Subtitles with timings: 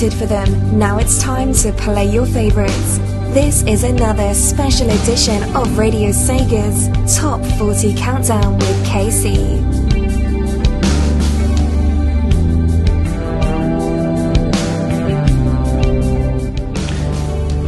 [0.00, 0.78] voted for them.
[0.78, 2.98] Now it's time to play your favorites.
[3.34, 9.60] This is another special edition of Radio Sega's Top 40 Countdown with KC.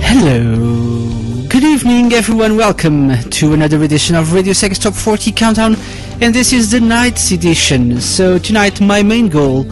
[0.01, 1.49] Hello.
[1.49, 2.57] Good evening, everyone.
[2.57, 5.77] Welcome to another edition of Radio Sega's Top 40 Countdown,
[6.23, 8.01] and this is the night's edition.
[8.01, 9.67] So tonight, my main goal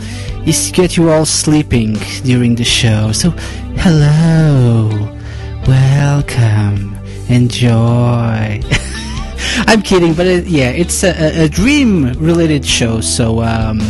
[0.47, 3.13] is to get you all sleeping during the show.
[3.13, 3.31] So,
[3.77, 4.89] hello,
[5.67, 6.97] welcome,
[7.29, 8.61] enjoy.
[9.67, 13.01] I'm kidding, but uh, yeah, it's a, a dream-related show.
[13.01, 13.43] So.
[13.43, 13.81] Um,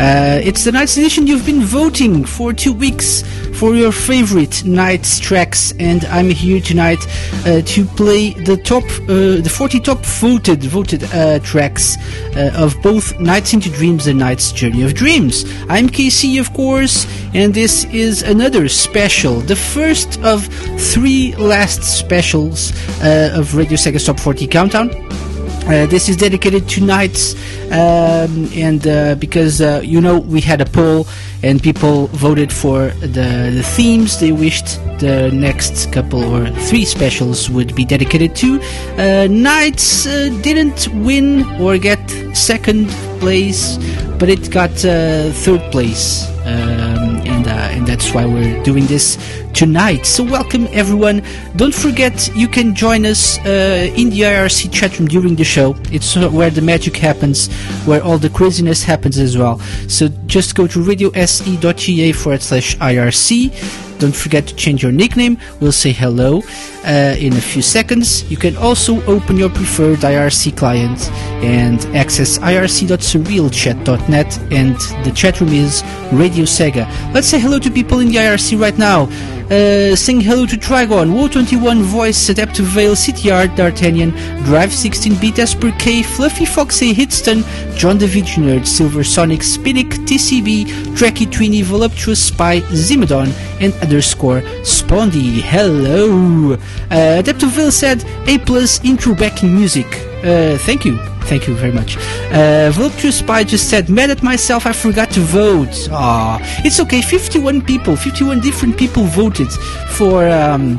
[0.00, 1.26] uh, it's the night's edition.
[1.26, 3.24] You've been voting for two weeks
[3.58, 7.04] for your favorite night's tracks, and I'm here tonight
[7.44, 11.96] uh, to play the top, uh, the 40 top voted voted uh, tracks
[12.36, 15.44] uh, of both Nights into Dreams and Nights Journey of Dreams.
[15.68, 20.46] I'm KC, of course, and this is another special, the first of
[20.92, 22.72] three last specials
[23.02, 25.27] uh, of Radio Sega's Top 40 Countdown.
[25.68, 27.34] Uh, this is dedicated to nights,
[27.66, 31.06] um, and uh, because uh, you know we had a poll
[31.42, 37.50] and people voted for the, the themes they wished the next couple or three specials
[37.50, 38.58] would be dedicated to.
[38.96, 42.00] Uh, nights uh, didn't win or get
[42.34, 42.88] second
[43.20, 43.76] place,
[44.18, 46.26] but it got third place.
[46.46, 49.18] Um, and, and that's why we're doing this
[49.58, 50.06] tonight.
[50.06, 51.20] So welcome everyone.
[51.56, 55.74] Don't forget you can join us uh, in the IRC chat room during the show.
[55.90, 57.52] It's where the magic happens,
[57.84, 59.58] where all the craziness happens as well.
[59.88, 63.98] So just go to radiose.ga forward slash IRC.
[63.98, 65.38] Don't forget to change your nickname.
[65.58, 66.42] We'll say hello
[66.84, 68.30] uh, in a few seconds.
[68.30, 71.10] You can also open your preferred IRC client
[71.42, 75.82] and access irc.surrealchat.net and the chat room is
[76.12, 76.86] Radio Sega.
[77.12, 79.08] Let's say hello to people in the IRC right now.
[79.50, 84.10] Uh, saying hello to Trigon, Wo21 Voice, Adaptive Veil, CTR, D'Artagnan,
[84.44, 87.42] Drive 16-Bit, Asper K, Fluffy Foxy, Hitston,
[87.74, 95.40] John the Nerd, Silver Sonic, Spinnick, TCB, Trekkie Tweenie, Voluptuous Spy, Zimodon, and underscore Spondy.
[95.40, 96.58] Hello!
[96.90, 99.86] Uh, to Veil said, A plus intro backing music.
[100.22, 101.17] Uh, thank you.
[101.28, 101.98] Thank you very much.
[102.32, 105.88] Uh, Voluptuous Spy just said, mad at myself, I forgot to vote.
[105.92, 107.02] Ah, it's okay.
[107.02, 109.52] 51 people, 51 different people voted
[109.90, 110.78] for, um,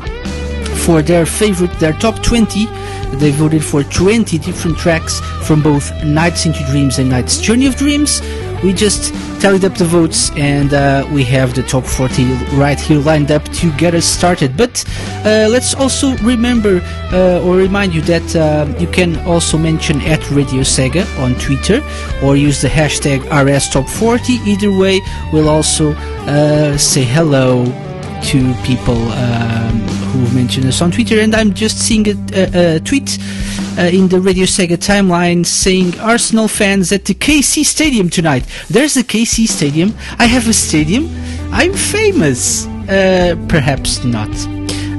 [0.84, 2.66] for their favorite, their top 20.
[3.18, 7.76] They voted for 20 different tracks from both Nights into Dreams and Nights Journey of
[7.76, 8.20] Dreams.
[8.62, 12.24] We just tallied up the votes and uh, we have the top 40
[12.56, 14.56] right here lined up to get us started.
[14.56, 14.84] But
[15.24, 16.80] uh, let's also remember
[17.12, 21.82] uh, or remind you that uh, you can also mention at Radio Sega on Twitter
[22.22, 24.34] or use the hashtag RS Top 40.
[24.44, 25.00] Either way,
[25.32, 27.64] we'll also uh, say hello
[28.22, 29.78] to people um,
[30.10, 31.20] who mentioned us on Twitter.
[31.20, 33.18] And I'm just seeing a, a, a tweet
[33.78, 38.44] uh, in the Radio Sega timeline saying Arsenal fans at the KC Stadium tonight.
[38.68, 39.94] There's a KC Stadium.
[40.18, 41.08] I have a stadium.
[41.52, 42.66] I'm famous.
[42.88, 44.28] Uh, perhaps not.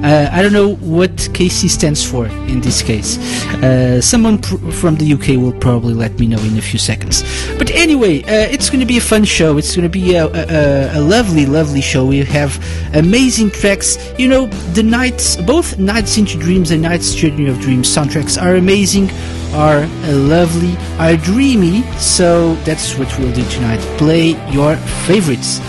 [0.04, 3.20] Uh, I don't know what KC stands for in this case.
[3.64, 7.24] Uh, someone pr- from the UK will probably let me know in a few seconds.
[7.60, 9.58] But anyway, uh, it's going to be a fun show.
[9.58, 12.06] It's going to be a, a, a, lovely, lovely show.
[12.06, 12.58] We have
[12.96, 13.98] amazing tracks.
[14.18, 18.56] You know, the nights, both Nights into Dreams and Nights Journey of Dreams soundtracks are
[18.56, 19.12] amazing,
[19.54, 21.84] are lovely, are dreamy.
[22.00, 23.80] So that's what we'll do tonight.
[24.00, 25.62] Play your favorites.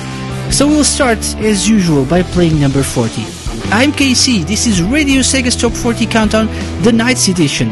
[0.57, 3.42] So we'll start as usual by playing number 40.
[3.71, 6.47] I'm KC, this is Radio Sega's Top 40 Countdown,
[6.83, 7.71] the Nights Edition.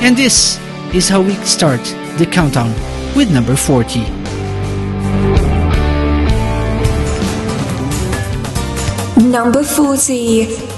[0.00, 0.58] And this
[0.94, 1.82] is how we start
[2.18, 2.72] the countdown
[3.16, 4.00] with number 40.
[9.30, 10.73] Number 40.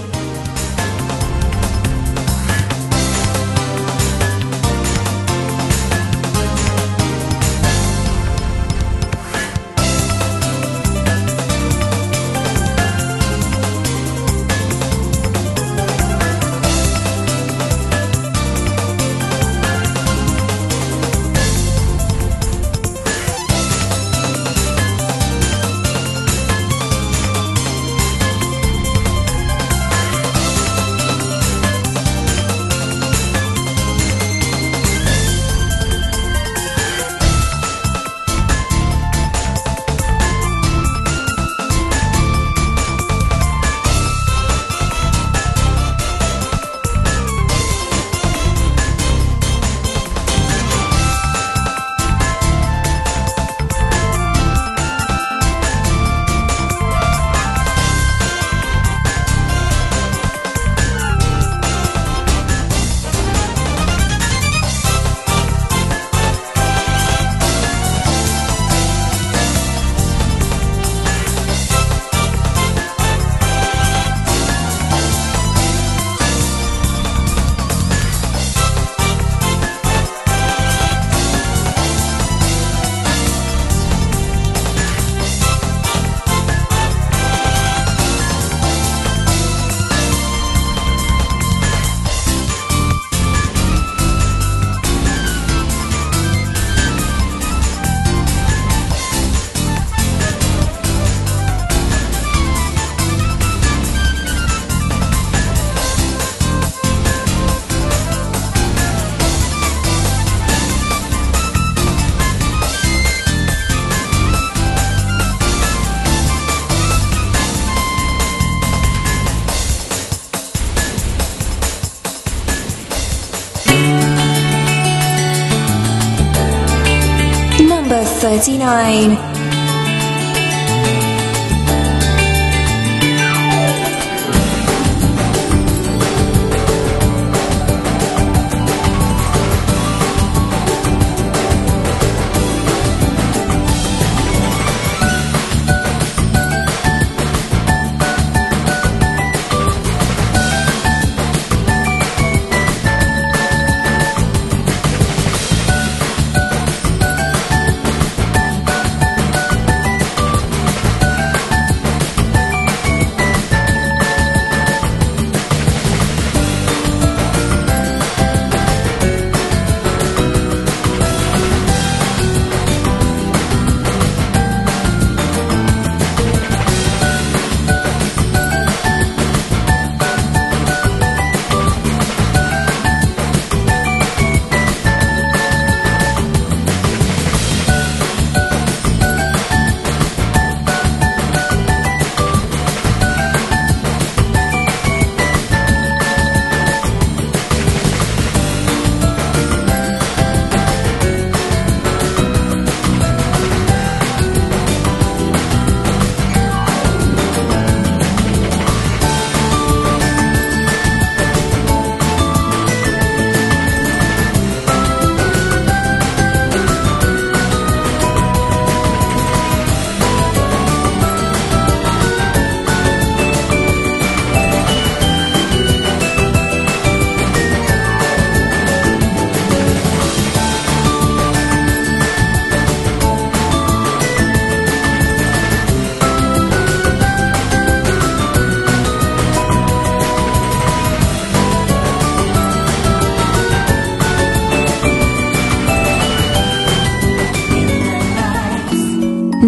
[128.27, 129.26] 39.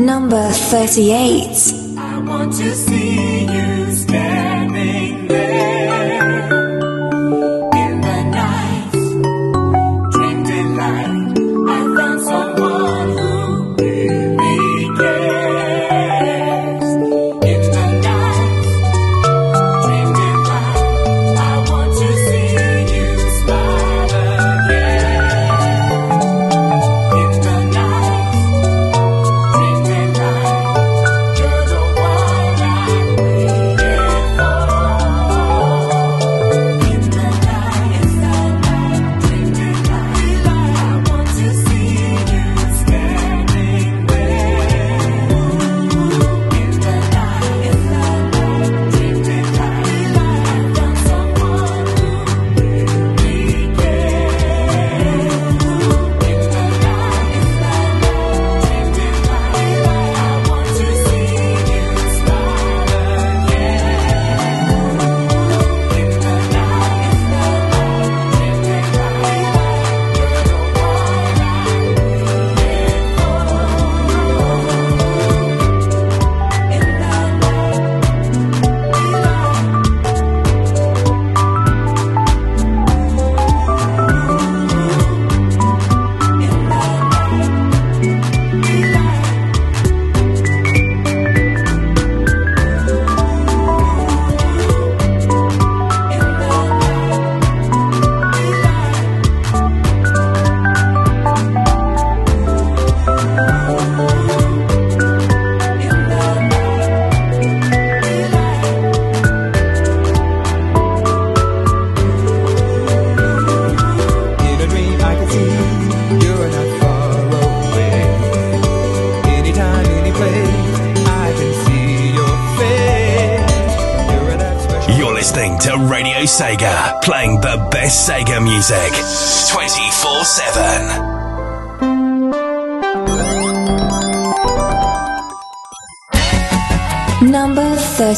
[0.08, 3.27] Number 38.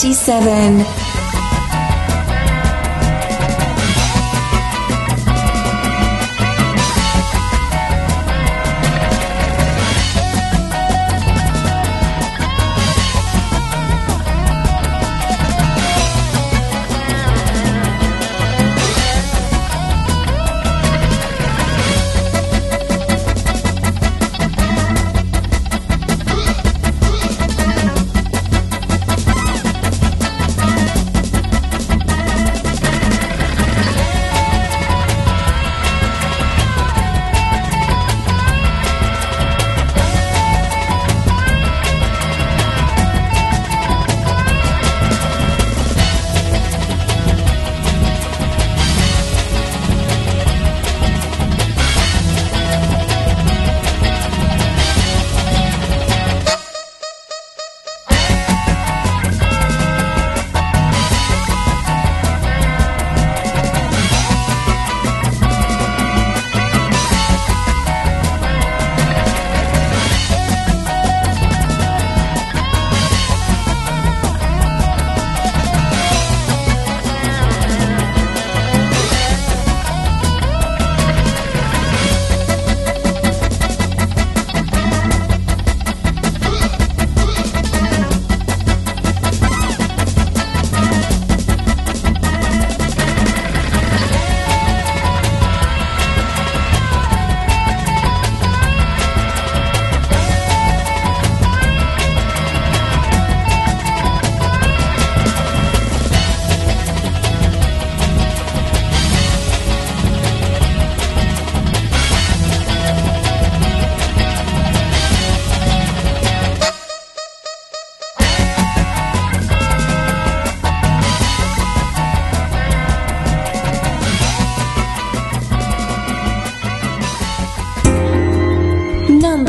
[0.00, 1.09] 97.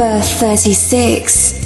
[0.02, 1.61] Number 36.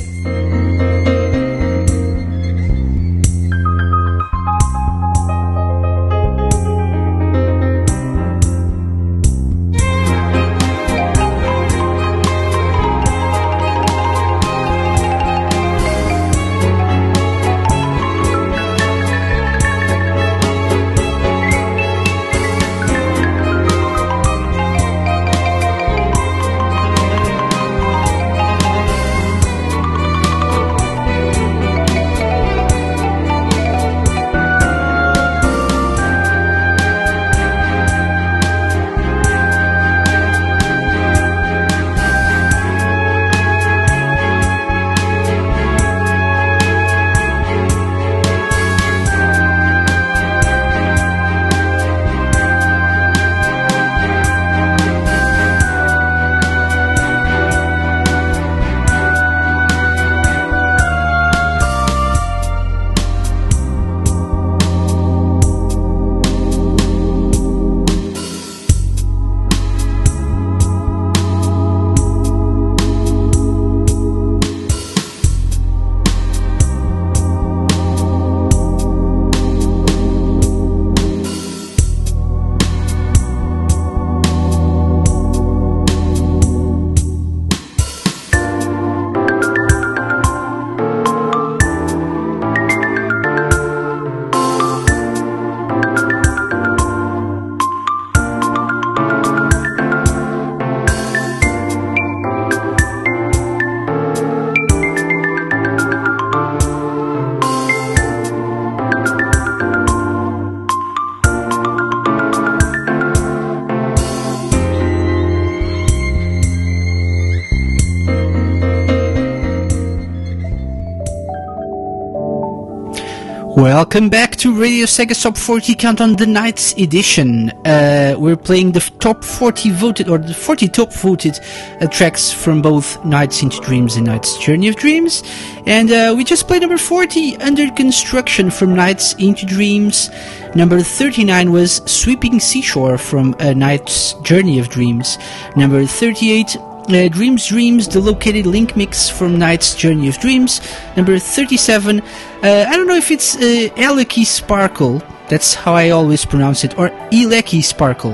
[123.66, 127.50] Welcome back to Radio Sega Top 40 Countdown the Nights edition.
[127.66, 131.40] Uh, we're playing the top 40 voted, or the 40 top voted
[131.82, 135.24] uh, tracks from both Nights into Dreams and Nights Journey of Dreams.
[135.66, 140.12] And uh, we just played number 40, Under Construction from Nights into Dreams.
[140.54, 145.18] Number 39 was Sweeping Seashore from uh, Nights Journey of Dreams.
[145.56, 146.56] Number 38,
[146.89, 150.62] uh, Dreams Dreams, the located link mix from Nights Journey of Dreams.
[150.96, 152.06] Number 37, uh,
[152.44, 153.39] I don't know if it's uh,
[153.75, 158.13] Eleki Sparkle, that's how I always pronounce it, or Eleki Sparkle,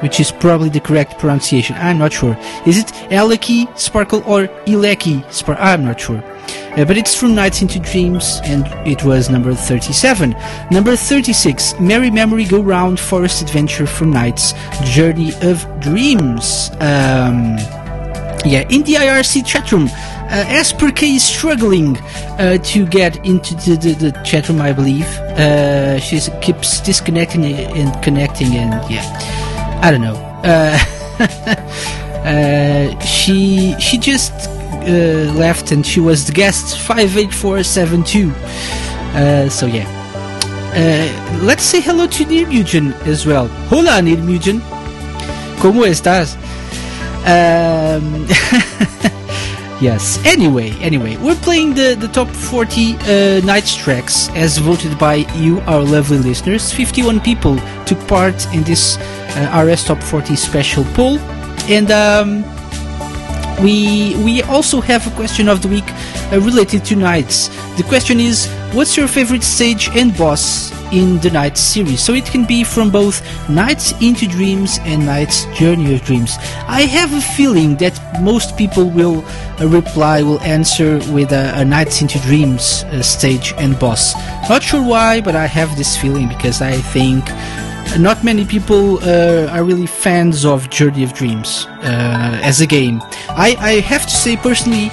[0.00, 1.76] which is probably the correct pronunciation.
[1.76, 2.36] I'm not sure.
[2.66, 5.64] Is it Eleki Sparkle or Eleki Sparkle?
[5.64, 6.22] I'm not sure.
[6.76, 10.34] Uh, but it's from Nights into Dreams, and it was number 37.
[10.70, 14.54] Number 36, Merry Memory Go Round Forest Adventure from Nights
[14.84, 16.70] Journey of Dreams.
[16.80, 17.58] Um,
[18.44, 21.98] yeah, in the IRC chat room, uh, Asperk is struggling
[22.38, 25.06] uh, to get into the, the, the chat room, I believe.
[25.06, 29.04] Uh, she keeps disconnecting and connecting, and yeah,
[29.82, 30.14] I don't know.
[30.44, 30.78] Uh,
[32.94, 38.04] uh, she she just uh, left, and she was the guest five eight four seven
[38.04, 38.30] two.
[39.14, 39.86] Uh, so yeah,
[41.42, 43.48] let's say hello to Nirmugen as well.
[43.68, 44.62] Hola, Nirmugen.
[45.60, 46.38] ¿Cómo estás?
[47.20, 48.26] Um,
[49.80, 50.18] yes.
[50.24, 55.60] Anyway, anyway, we're playing the, the top 40 uh, Nights tracks as voted by you,
[55.60, 56.72] our lovely listeners.
[56.72, 61.18] 51 people took part in this uh, RS Top 40 special poll,
[61.68, 62.42] and um,
[63.62, 65.88] we we also have a question of the week
[66.32, 67.48] uh, related to Nights.
[67.76, 72.02] The question is, what's your favorite stage and boss in the night series?
[72.02, 76.36] So it can be from both Nights into Dreams and Nights Journey of Dreams.
[76.66, 79.24] I have a feeling that most people will
[79.60, 84.14] uh, reply, will answer with a, a Nights into Dreams uh, stage and boss.
[84.48, 87.24] Not sure why, but I have this feeling because I think
[87.98, 93.00] not many people uh, are really fans of Journey of Dreams uh, as a game.
[93.30, 94.90] I, I have to say personally,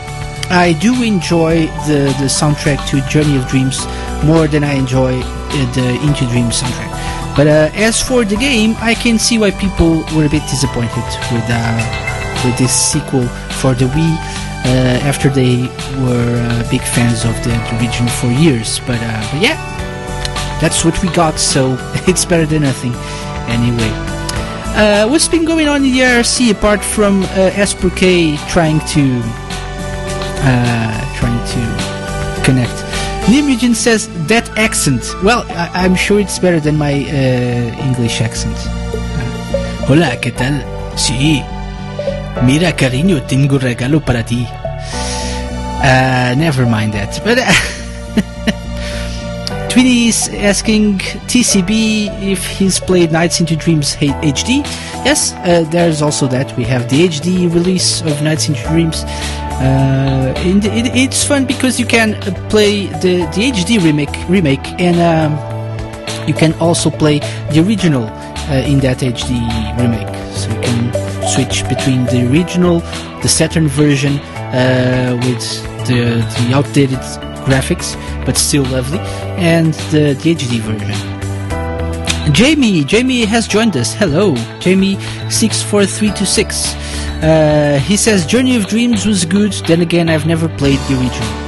[0.49, 3.85] I do enjoy the, the soundtrack to Journey of Dreams
[4.23, 5.21] more than I enjoy
[5.73, 6.91] the Into Dreams soundtrack.
[7.35, 11.05] But uh, as for the game, I can see why people were a bit disappointed
[11.31, 13.27] with uh, with this sequel
[13.61, 14.17] for the Wii.
[14.65, 15.69] Uh, after they
[16.03, 18.99] were big fans of the, the region for years, but,
[19.31, 19.55] but yeah,
[20.59, 22.93] that's what we got, so it's better than nothing.
[23.47, 24.17] Anyway.
[24.77, 27.49] Uh, what's been going on in the IRC apart from uh,
[28.49, 29.21] trying to
[30.43, 32.86] uh, trying to connect?
[33.27, 35.01] Nimugen says that accent.
[35.23, 38.55] Well, I- I'm sure it's better than my uh, English accent.
[38.55, 40.63] Uh, Hola, ¿qué tal?
[40.95, 41.43] Sí.
[42.43, 44.47] Mira, cariño, tengo regalo para ti.
[45.83, 47.19] Uh, never mind that.
[47.23, 47.37] But
[49.69, 54.63] Tweety is asking TCB if he's played Nights into Dreams HD.
[55.05, 56.55] Yes, uh, there's also that.
[56.57, 59.03] We have the HD release of Nights into Dreams.
[59.59, 62.13] Uh, and it, it's fun because you can
[62.49, 67.19] play the, the HD remake, remake and um, you can also play
[67.51, 69.31] the original uh, in that HD
[69.79, 70.07] remake.
[70.33, 72.79] So you can switch between the original,
[73.21, 74.19] the Saturn version
[74.53, 76.99] uh, with the, the outdated
[77.47, 78.99] graphics, but still lovely,
[79.39, 82.33] and the, the HD version.
[82.33, 83.93] Jamie, Jamie has joined us.
[83.93, 86.73] Hello, Jamie six four three two six.
[87.21, 89.53] Uh, he says Journey of Dreams was good.
[89.67, 91.46] Then again, I've never played the original.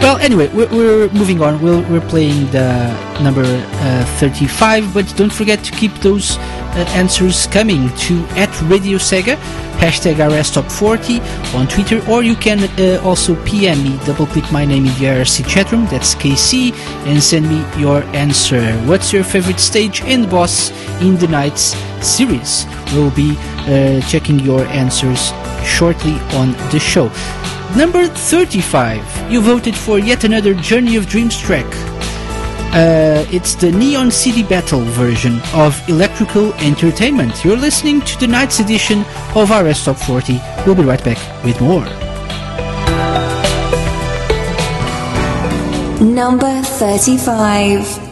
[0.00, 1.60] Well, anyway, we're, we're moving on.
[1.60, 2.88] We'll, we're playing the
[3.20, 8.98] number uh, 35, but don't forget to keep those uh, answers coming to at Radio
[8.98, 9.34] Sega,
[9.78, 14.86] hashtag RSTop40 on Twitter, or you can uh, also PM me, double click my name
[14.86, 16.72] in the IRC chatroom, that's KC,
[17.06, 18.72] and send me your answer.
[18.86, 20.70] What's your favorite stage and boss
[21.02, 22.66] in the Nights series?
[22.92, 25.32] We'll be uh, checking your answers
[25.66, 27.10] shortly on the show.
[27.76, 29.30] Number 35.
[29.30, 31.66] You voted for yet another Journey of Dreams track.
[32.74, 37.44] Uh, it's the Neon City Battle version of Electrical Entertainment.
[37.44, 39.04] You're listening to the Nights edition
[39.34, 40.40] of RS Top 40.
[40.66, 41.84] We'll be right back with more.
[46.00, 48.07] Number 35.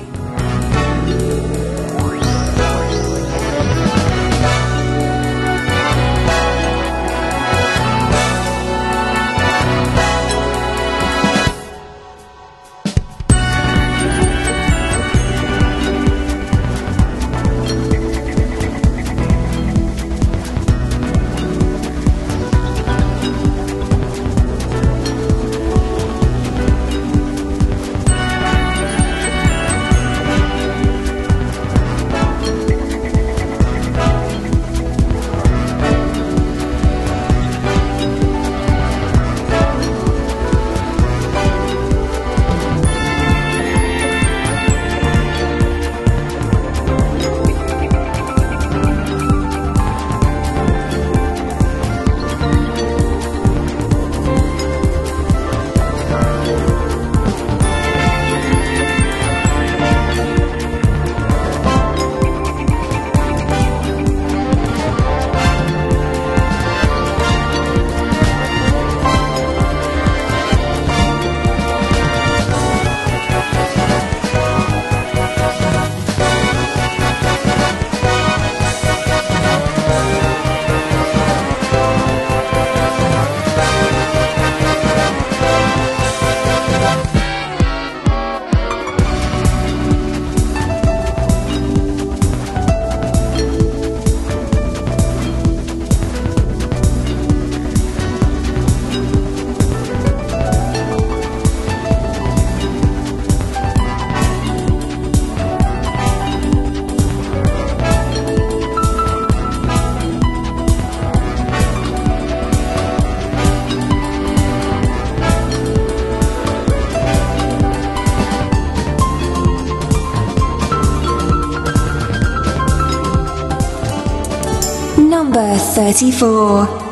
[125.77, 126.86] 34.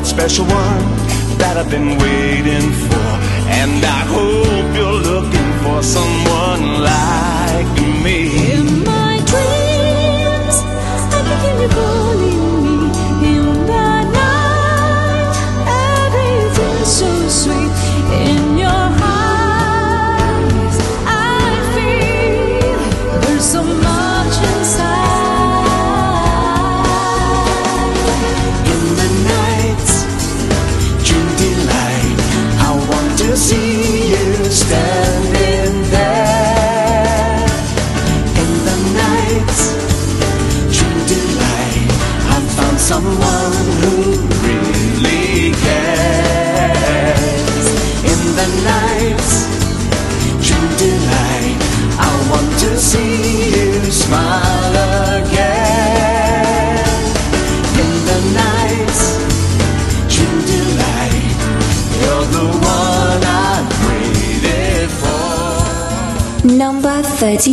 [0.00, 3.08] That special one that I've been waiting for.
[3.60, 8.59] And I hope you're looking for someone like me.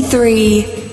[0.09, 0.86] 33.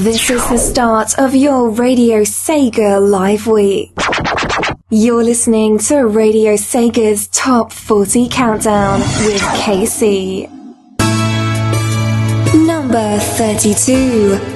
[0.00, 3.92] This is the start of your Radio Sega Live Week.
[4.88, 10.48] You're listening to Radio Sega's Top 40 Countdown with KC.
[12.66, 14.49] Number 32.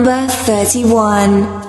[0.00, 1.59] Number 31.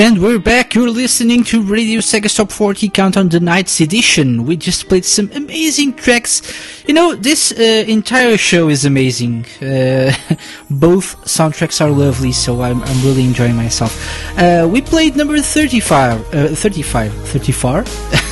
[0.00, 0.74] And we're back.
[0.74, 4.46] You're listening to Radio Sega Top 40 Countdown the Nights edition.
[4.46, 6.40] We just played some amazing tracks.
[6.88, 9.44] You know, this uh, entire show is amazing.
[9.60, 10.14] Uh,
[10.70, 13.92] both soundtracks are lovely, so I'm, I'm really enjoying myself.
[14.38, 17.84] Uh, we played number 35, uh, 35, 34?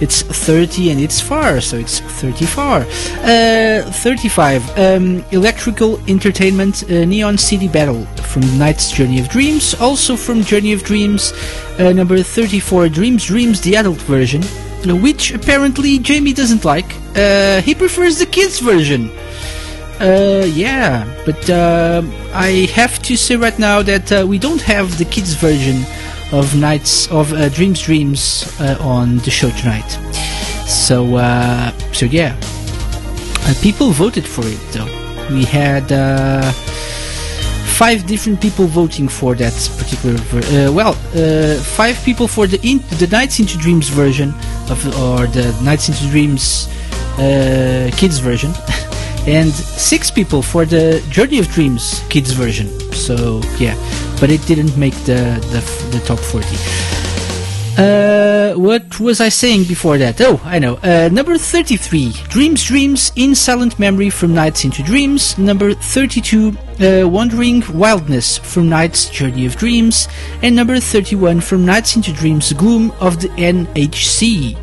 [0.00, 2.64] it's 30 and it's far, so it's 34.
[2.64, 4.78] Uh, 35.
[4.78, 9.74] Um, electrical Entertainment uh, Neon City Battle from Nights Journey of Dreams.
[9.80, 11.32] Also from Journey of Dreams,
[11.78, 16.94] uh, number 34, Dreams Dreams, the adult version, uh, which apparently Jamie doesn't like.
[17.16, 19.10] Uh, he prefers the kids version.
[19.98, 22.02] Uh, yeah, but uh,
[22.34, 25.86] I have to say right now that uh, we don't have the kids version
[26.32, 29.88] of Nights of uh, Dreams Dreams uh, on the show tonight.
[30.66, 32.36] So, uh, so yeah,
[33.44, 34.88] uh, people voted for it though.
[35.30, 36.50] We had uh,
[37.76, 40.16] five different people voting for that particular.
[40.16, 40.94] Ver- uh, well,
[41.62, 44.30] five people for the in- the Nights into Dreams version
[44.70, 46.68] of or the Nights into Dreams
[47.98, 48.52] kids version.
[49.28, 52.68] And six people for the Journey of Dreams kids version.
[52.92, 53.74] So yeah,
[54.20, 56.56] but it didn't make the the, the top forty.
[57.78, 60.18] Uh, what was I saying before that?
[60.22, 60.76] Oh, I know.
[60.82, 65.36] Uh, number 33, Dreams Dreams in Silent Memory from Nights into Dreams.
[65.36, 70.08] Number 32, uh, Wandering Wildness from Nights Journey of Dreams.
[70.42, 74.56] And number 31 from Nights into Dreams Gloom of the NHC.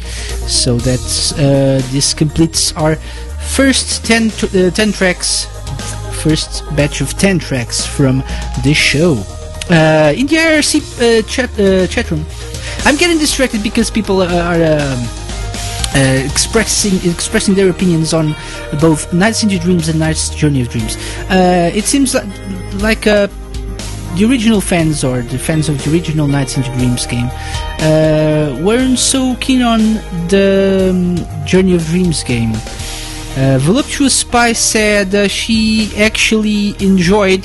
[0.50, 5.46] So that's, uh, this completes our first 10, t- uh, 10 tracks,
[6.24, 8.24] first batch of 10 tracks from
[8.64, 9.24] this show.
[9.70, 12.26] Uh, in the IRC uh, chat, uh, chat room,
[12.86, 15.08] I'm getting distracted because people uh, are um,
[15.96, 18.36] uh, expressing expressing their opinions on
[18.82, 20.98] both Nights into Dreams and Nights Journey of Dreams.
[21.30, 22.28] Uh, it seems like
[22.82, 23.28] like uh,
[24.16, 27.30] the original fans or the fans of the original Nights into Dreams game
[27.80, 29.80] uh, weren't so keen on
[30.28, 32.54] the um, Journey of Dreams game.
[33.36, 37.44] Uh, Voluptuous Spy said uh, she actually enjoyed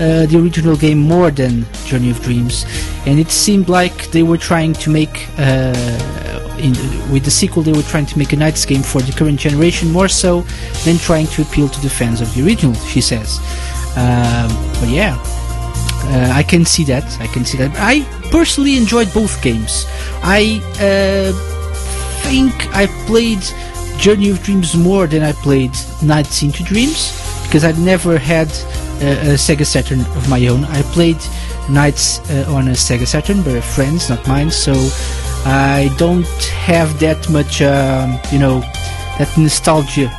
[0.00, 2.64] uh, the original game more than Journey of Dreams,
[3.04, 6.72] and it seemed like they were trying to make, uh, in,
[7.12, 9.92] with the sequel, they were trying to make a Nights game for the current generation
[9.92, 10.40] more so
[10.84, 13.38] than trying to appeal to the fans of the original, she says.
[13.98, 14.48] Um,
[14.80, 15.14] but yeah,
[16.08, 17.04] uh, I can see that.
[17.20, 17.70] I can see that.
[17.76, 19.84] I personally enjoyed both games.
[20.22, 21.32] I uh,
[22.22, 23.42] think I played
[23.98, 27.12] Journey of Dreams more than I played Nights into Dreams
[27.44, 28.48] because I've never had
[29.00, 30.64] a, a Sega Saturn of my own.
[30.64, 31.18] I played
[31.68, 34.50] Nights uh, on a Sega Saturn, but friends, not mine.
[34.50, 34.72] So
[35.44, 38.60] I don't have that much, um, you know,
[39.18, 40.10] that nostalgia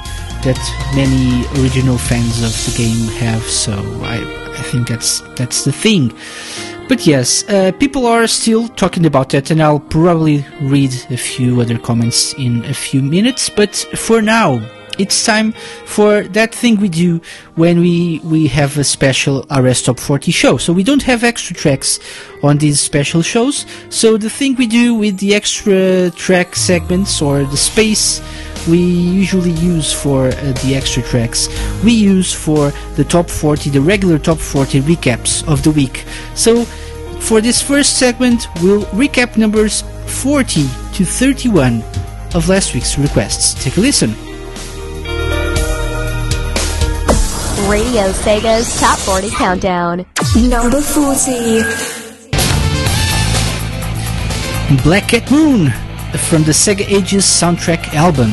[0.44, 0.60] that
[0.96, 3.44] many original fans of the game have.
[3.44, 4.18] So I,
[4.58, 6.14] I think that's that's the thing.
[6.90, 11.62] But yes, uh, people are still talking about that, and I'll probably read a few
[11.62, 13.48] other comments in a few minutes.
[13.48, 14.60] But for now,
[14.98, 15.52] it's time
[15.86, 17.22] for that thing we do
[17.54, 20.58] when we, we have a special RS Top 40 show.
[20.58, 22.00] So we don't have extra tracks
[22.42, 23.68] on these special shows.
[23.90, 28.20] So the thing we do with the extra track segments or the space
[28.68, 30.32] we usually use for uh,
[30.64, 31.48] the extra tracks.
[31.84, 36.06] We use for the top 40 the regular top 40 recaps of the week.
[36.36, 36.66] So
[37.20, 41.84] for this first segment we'll recap numbers 40 to 31
[42.36, 43.62] of last week's requests.
[43.64, 44.12] Take a listen.
[47.70, 50.06] Radio Sega's Top 40 Countdown.
[50.36, 51.64] Number 40.
[54.84, 55.74] black cat moon
[56.18, 58.30] from the sega ages soundtrack album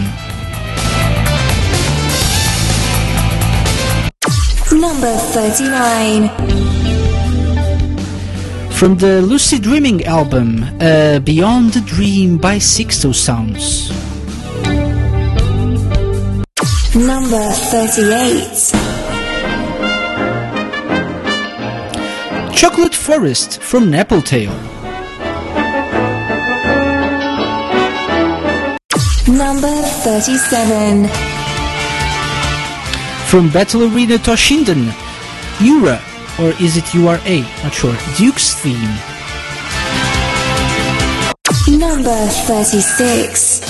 [4.72, 6.28] Number 39.
[8.70, 13.90] from the lucid dreaming album uh, beyond the dream by sixto sounds
[16.96, 18.72] Number 38.
[22.56, 24.75] Chocolate Forest from Napple Tale.
[29.28, 31.08] Number 37.
[33.26, 34.94] From Battle Arena Toshinden,
[35.60, 36.00] Yura,
[36.38, 37.40] or is it URA?
[37.64, 37.96] Not sure.
[38.16, 38.94] Duke's theme.
[41.76, 42.14] Number
[42.46, 43.64] 36.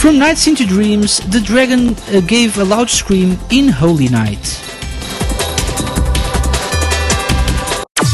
[0.00, 4.58] From Nights into Dreams, the dragon uh, gave a loud scream in Holy Night.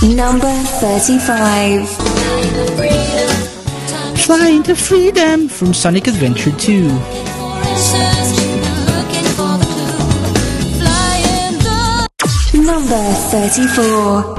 [0.02, 3.05] Number 35.
[4.26, 6.88] Flying to Freedom from Sonic Adventure 2.
[12.58, 14.34] Number 34.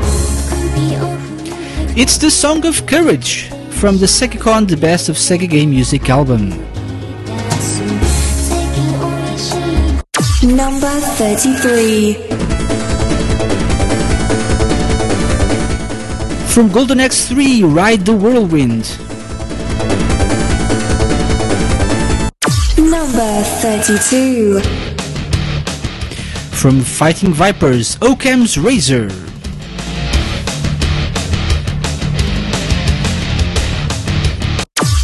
[1.96, 3.48] It's the Song of Courage
[3.80, 6.50] from the SegaCon The Best of Sega Game Music album.
[10.44, 12.14] Number 33.
[16.50, 19.07] From Golden Axe 3, Ride the Whirlwind.
[23.18, 24.60] Number 32.
[26.56, 29.08] From Fighting Vipers, Occam's Razor.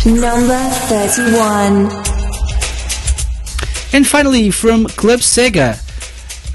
[0.06, 1.90] Number 31.
[3.94, 5.80] And finally, from Club Sega,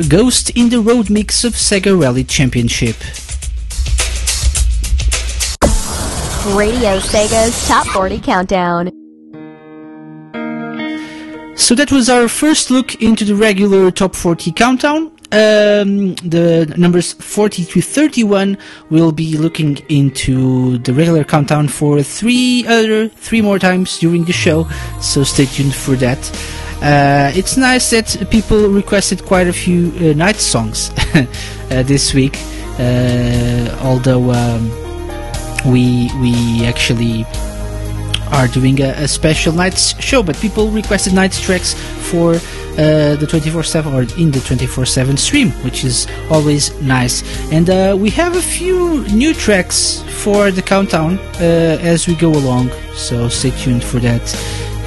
[0.09, 2.95] Ghost in the Road mix of Sega Rally Championship.
[6.57, 9.08] Radio Sega's Top 40 Countdown.
[11.69, 15.13] So that was our first look into the regular top 40 countdown.
[15.33, 18.57] Um, the numbers 40 to 31
[18.89, 24.33] will be looking into the regular countdown for three other, three more times during the
[24.33, 24.67] show.
[25.03, 26.19] So stay tuned for that.
[26.81, 31.27] Uh, it's nice that people requested quite a few uh, night songs uh,
[31.83, 32.39] this week.
[32.79, 34.71] Uh, although um,
[35.71, 37.27] we we actually
[38.33, 41.75] are doing a, a special nights show, but people requested night tracks
[42.11, 47.23] for uh, the 24/7 or in the 24/7 stream, which is always nice.
[47.53, 52.31] And uh, we have a few new tracks for the countdown uh, as we go
[52.31, 54.23] along, so stay tuned for that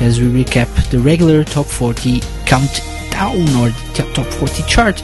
[0.01, 5.03] as we recap the regular top 40 countdown or top 40 chart.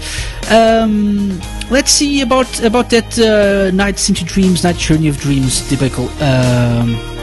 [0.50, 6.10] Um, let's see about about that uh, Nights into Dreams, Night Journey of Dreams debacle.
[6.22, 7.16] Um,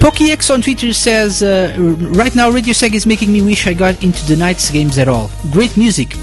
[0.00, 1.74] PokéX on Twitter says, uh,
[2.14, 5.08] right now Radio Sega is making me wish I got into the Nights games at
[5.08, 5.30] all.
[5.50, 6.14] Great music.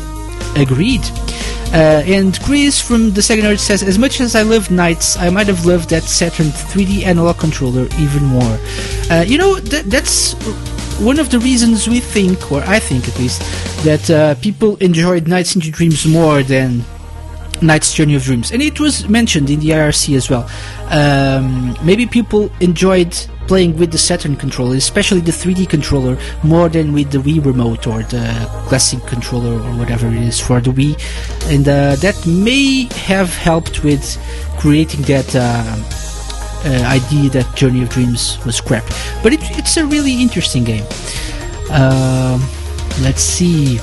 [0.55, 1.01] Agreed.
[1.73, 5.29] Uh, and Chris from the Sega Nerd says, as much as I love Nights, I
[5.29, 8.57] might have loved that Saturn 3D analog controller even more.
[9.11, 10.33] Uh, you know, that, that's
[10.99, 13.41] one of the reasons we think, or I think at least,
[13.83, 16.85] that uh, people enjoyed Nights into Dreams more than
[17.61, 20.49] Nights Journey of Dreams, and it was mentioned in the IRC as well.
[20.89, 23.13] Um, maybe people enjoyed
[23.47, 27.87] playing with the Saturn controller, especially the 3D controller, more than with the Wii remote
[27.87, 28.27] or the
[28.67, 30.93] classic controller or whatever it is for the Wii,
[31.53, 34.17] and uh, that may have helped with
[34.59, 35.35] creating that.
[35.35, 36.01] Uh,
[36.65, 38.83] uh, idea that Journey of Dreams was crap,
[39.21, 40.83] but it, it's a really interesting game.
[41.69, 42.41] Um,
[43.01, 43.77] let's see.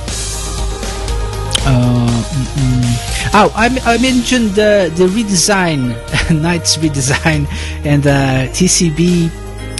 [1.64, 3.30] Uh, mm, mm.
[3.34, 5.94] Oh, I, I mentioned the the redesign,
[6.42, 7.46] Nights redesign,
[7.84, 9.30] and uh, TCB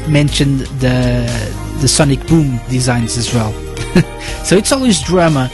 [0.08, 1.26] mentioned the
[1.80, 3.52] the Sonic Boom designs as well.
[4.44, 5.48] so it's always drama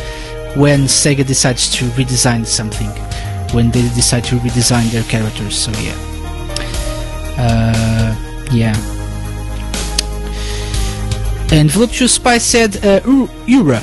[0.55, 2.91] when Sega decides to redesign something,
[3.55, 5.57] when they decide to redesign their characters.
[5.57, 5.97] So yeah,
[7.39, 8.76] uh, yeah.
[11.51, 13.01] And Voluptuous Spy said, uh,
[13.47, 13.81] Ura,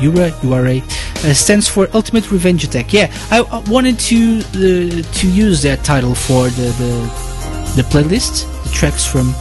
[0.00, 2.92] Ura, URA, uh, stands for Ultimate Revenge Attack.
[2.92, 7.30] Yeah, I, I wanted to uh, to use that title for the, the
[7.76, 9.32] the playlist, the tracks from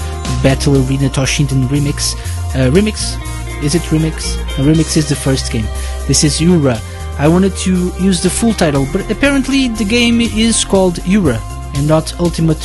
[0.43, 2.13] Battle Arena Toshinden Remix.
[2.55, 3.15] Uh, remix?
[3.63, 4.37] Is it Remix?
[4.57, 5.65] No, remix is the first game.
[6.07, 6.79] This is Ura.
[7.17, 11.37] I wanted to use the full title, but apparently the game is called Ura
[11.75, 12.63] and not Ultimate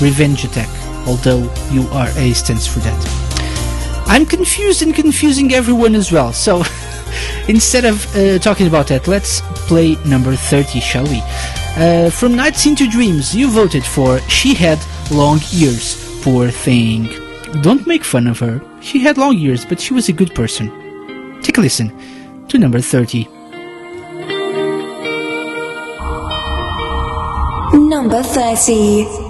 [0.00, 0.68] Revenge Attack,
[1.06, 4.06] although URA stands for that.
[4.06, 6.58] I'm confused and confusing everyone as well, so
[7.48, 11.20] instead of uh, talking about that, let's play number 30, shall we?
[11.76, 14.78] Uh, from Nights into Dreams, you voted for She Had
[15.10, 17.08] Long Ears, poor thing.
[17.62, 18.60] Don't make fun of her.
[18.80, 20.70] She had long ears, but she was a good person.
[21.42, 21.90] Take a listen
[22.48, 23.26] to number 30.
[27.88, 29.29] Number 30.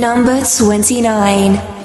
[0.00, 1.79] Number 29.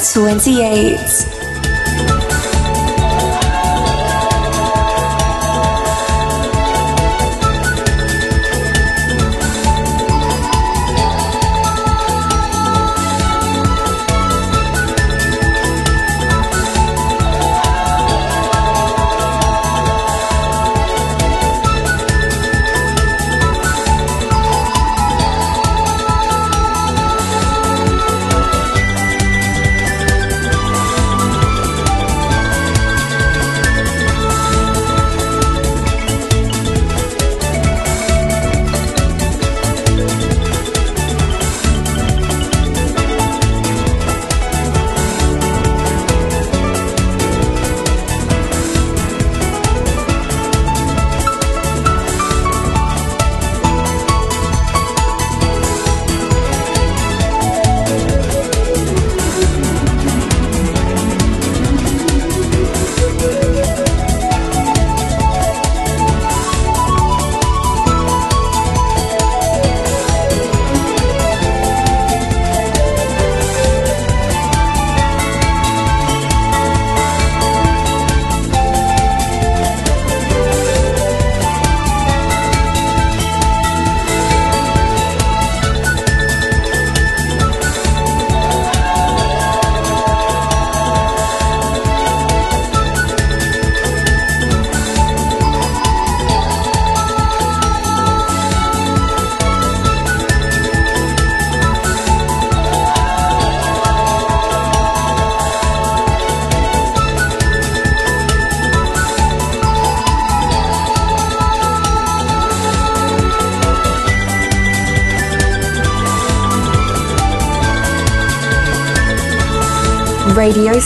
[0.00, 1.39] Number 28.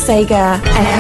[0.05, 0.61] Radio Sega.
[0.63, 0.94] I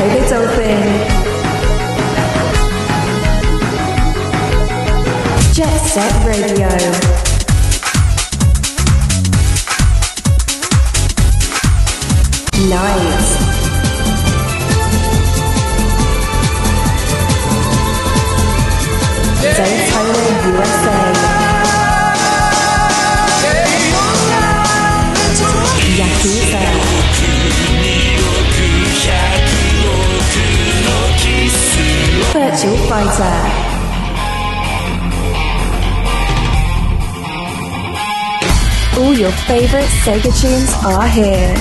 [39.55, 41.55] favorite Sega tunes are here.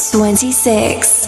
[0.00, 1.19] 26.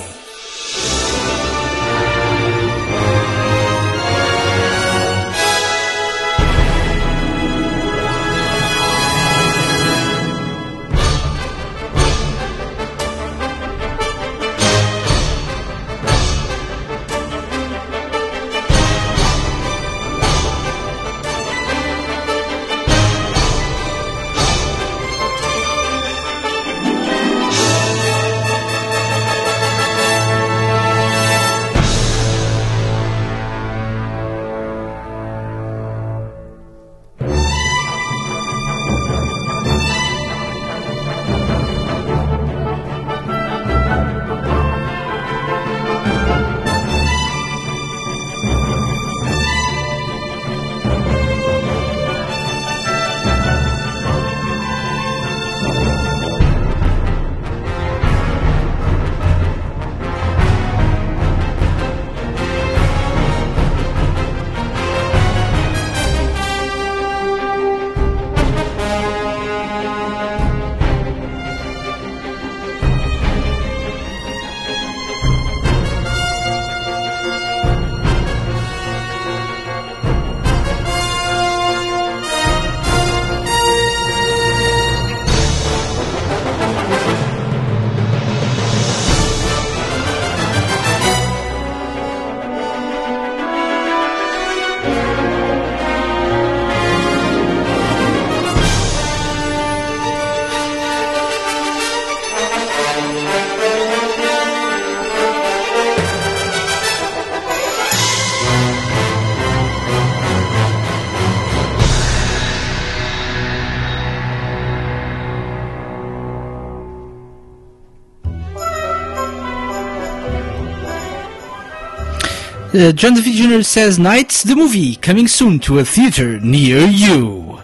[122.74, 123.62] Uh, John David Jr.
[123.62, 127.60] says, Nights, the movie, coming soon to a theater near you.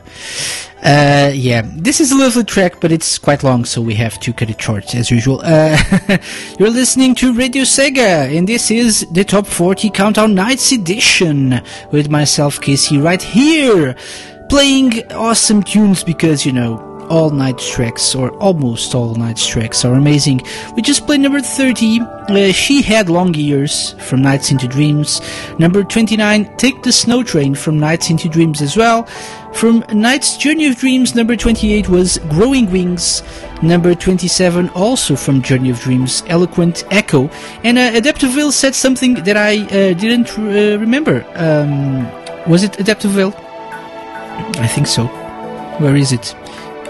[0.82, 4.34] Uh, yeah, this is a lovely track, but it's quite long, so we have to
[4.34, 5.40] cut it short, as usual.
[5.42, 5.78] Uh,
[6.58, 12.10] you're listening to Radio Sega, and this is the Top 40 Countdown Nights edition, with
[12.10, 13.96] myself, Casey, right here,
[14.50, 19.94] playing awesome tunes because, you know, all night tracks, or almost all night tracks, are
[19.94, 20.42] amazing.
[20.76, 25.20] We just played number 30, uh, She Had Long Years from Nights into Dreams.
[25.58, 29.04] Number 29, Take the Snow Train from Nights into Dreams as well.
[29.54, 33.22] From Nights Journey of Dreams, number 28 was Growing Wings.
[33.62, 37.28] Number 27, also from Journey of Dreams, Eloquent Echo.
[37.64, 41.24] And uh, Adaptaville said something that I uh, didn't uh, remember.
[41.34, 42.04] Um,
[42.48, 43.34] was it Adaptaville?
[44.58, 45.06] I think so.
[45.78, 46.34] Where is it?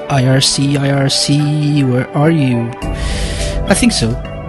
[0.08, 2.70] IRC, IRC, where are you?
[3.68, 4.08] I think so.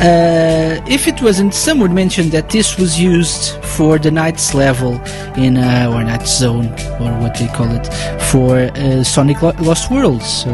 [0.00, 4.94] uh, if it wasn't, some would mention that this was used for the Nights level
[5.36, 6.66] in, uh, or Night Zone,
[6.98, 7.86] or what they call it,
[8.30, 10.22] for uh, Sonic Lo- Lost World.
[10.22, 10.50] So,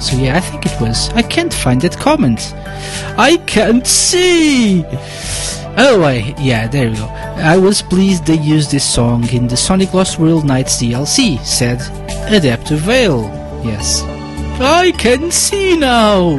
[0.00, 1.10] so yeah, I think it was.
[1.10, 2.54] I can't find that comment.
[3.16, 4.84] I can't see!
[5.78, 7.04] Oh, I, yeah, there we go.
[7.04, 11.80] I was pleased they used this song in the Sonic Lost World Nights DLC, said
[12.32, 13.24] Adaptive Veil.
[13.62, 14.02] Yes.
[14.58, 16.38] I can see now!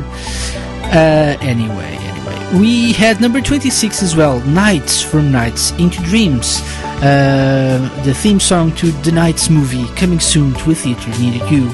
[0.86, 2.60] Uh, anyway, anyway.
[2.60, 6.62] We had number 26 as well, Nights from Nights into Dreams.
[7.04, 11.66] Uh, the theme song to the Nights movie, coming soon to a theater near you.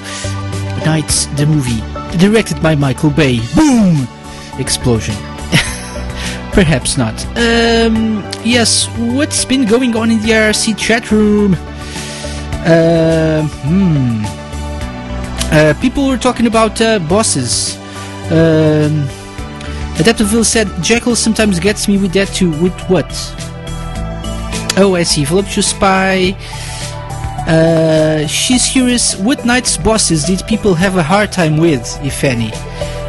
[0.85, 1.79] Nights, the movie,
[2.17, 3.39] directed by Michael Bay.
[3.55, 4.05] Boom!
[4.59, 5.15] Explosion.
[6.53, 7.25] Perhaps not.
[7.35, 11.55] Um, yes, what's been going on in the RC chat room?
[12.65, 14.23] Uh, hmm.
[15.51, 17.75] Uh, people were talking about uh, bosses.
[18.31, 19.07] Um,
[19.97, 22.51] Adaptiville said Jekyll sometimes gets me with that too.
[22.61, 23.11] With what?
[24.77, 25.25] Oh, I see.
[25.25, 26.37] Voluptuous Spy.
[27.47, 32.51] Uh, she's curious what night's bosses did people have a hard time with, if any.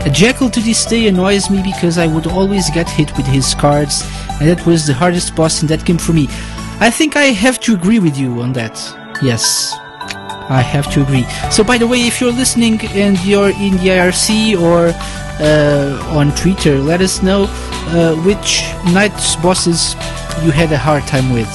[0.05, 3.55] A Jekyll to this day annoys me because I would always get hit with his
[3.55, 4.03] cards,
[4.39, 6.27] and that was the hardest boss in that game for me.
[6.79, 8.77] I think I have to agree with you on that.
[9.23, 9.73] Yes,
[10.51, 11.25] I have to agree.
[11.51, 14.93] So, by the way, if you're listening and you're in the IRC or
[15.41, 19.95] uh, on Twitter, let us know uh, which Night's bosses
[20.45, 21.49] you had a hard time with,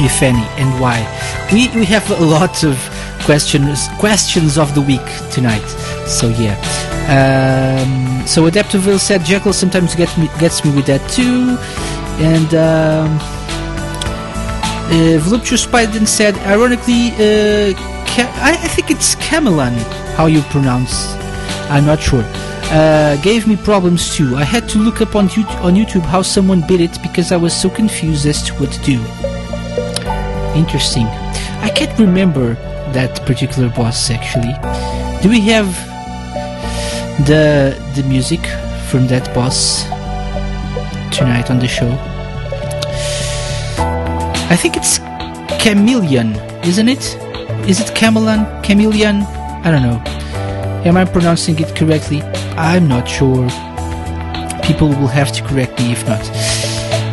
[0.00, 1.04] if any, and why.
[1.52, 2.78] We we have a lot of
[3.24, 5.68] questions questions of the week tonight.
[6.08, 6.56] So yeah.
[7.08, 11.56] Um, so Adaptiville said Jekyll sometimes get me, gets me with that too,
[12.24, 12.54] and.
[12.54, 13.18] Um,
[14.84, 17.72] uh, Voluptuous Spiden said, ironically, uh,
[18.42, 19.72] I, I think it's Camelan,
[20.16, 21.14] how you pronounce.
[21.70, 22.22] I'm not sure.
[22.64, 24.36] Uh, gave me problems too.
[24.36, 27.36] I had to look up on, you- on YouTube how someone beat it because I
[27.36, 29.00] was so confused as to what to do.
[30.54, 31.06] Interesting.
[31.62, 32.54] I can't remember
[32.92, 34.52] that particular boss actually.
[35.22, 35.68] Do we have
[37.20, 38.40] the the music
[38.88, 39.84] from that boss
[41.16, 41.90] tonight on the show?
[44.50, 44.98] I think it's
[45.62, 46.34] Chameleon,
[46.64, 47.16] isn't it?
[47.68, 48.46] Is it Camelan?
[48.62, 49.22] Chameleon?
[49.64, 50.02] I don't know.
[50.84, 52.22] Am I pronouncing it correctly?
[52.56, 53.48] I'm not sure.
[54.62, 56.20] People will have to correct me if not.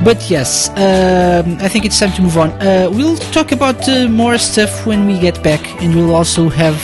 [0.04, 2.52] But yes, um, I think it's time to move on.
[2.62, 6.78] Uh, we'll talk about uh, more stuff when we get back, and we'll also have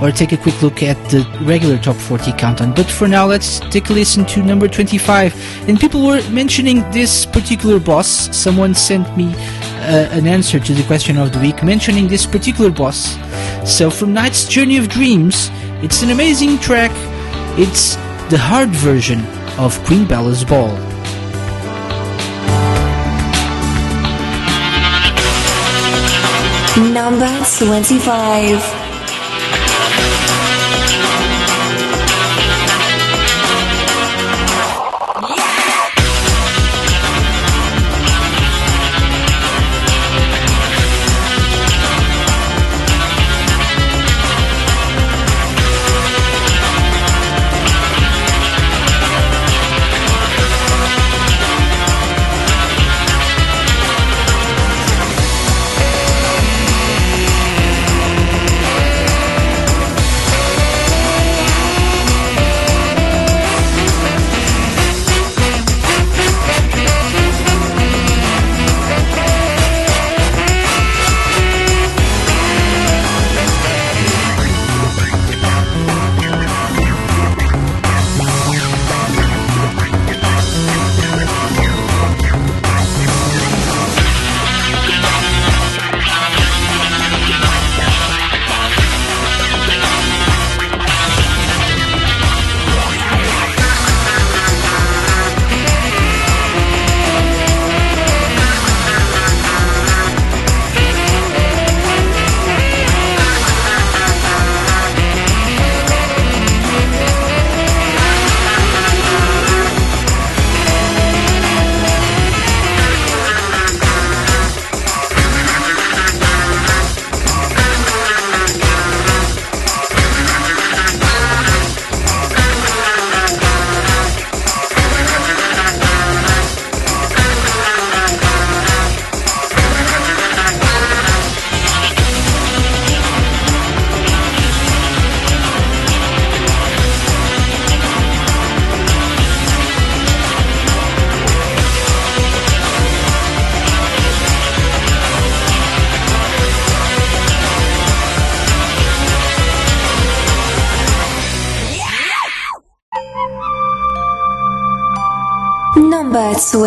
[0.00, 2.74] or take a quick look at the regular top 40 countdown.
[2.74, 5.68] But for now, let's take a listen to number 25.
[5.68, 8.08] And people were mentioning this particular boss.
[8.36, 12.70] Someone sent me uh, an answer to the question of the week mentioning this particular
[12.70, 13.16] boss.
[13.64, 15.50] So from Nights Journey of Dreams,
[15.82, 16.92] it's an amazing track.
[17.58, 17.96] It's
[18.30, 19.24] the hard version
[19.58, 20.76] of Queen Bella's Ball.
[26.92, 28.77] Number 25.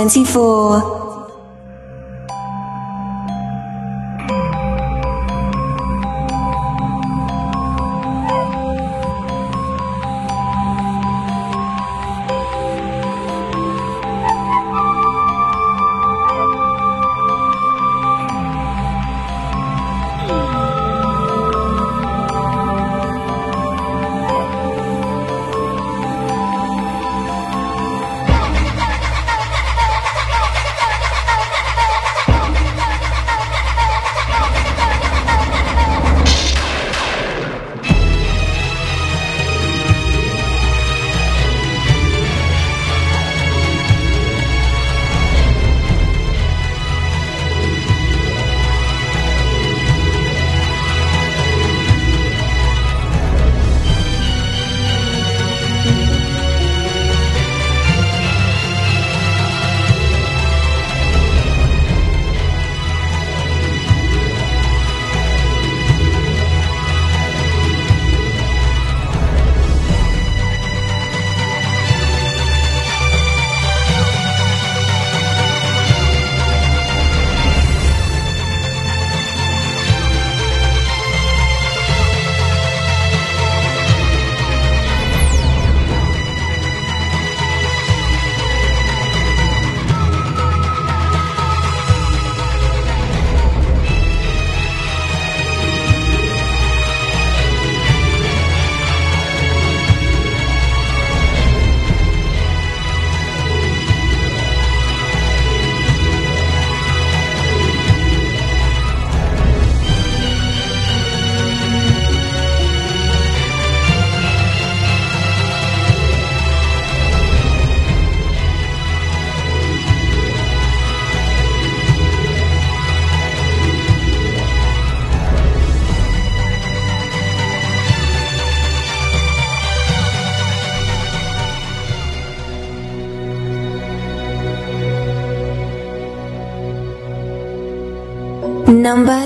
[0.10, 0.91] 24.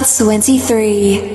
[0.06, 1.35] 23.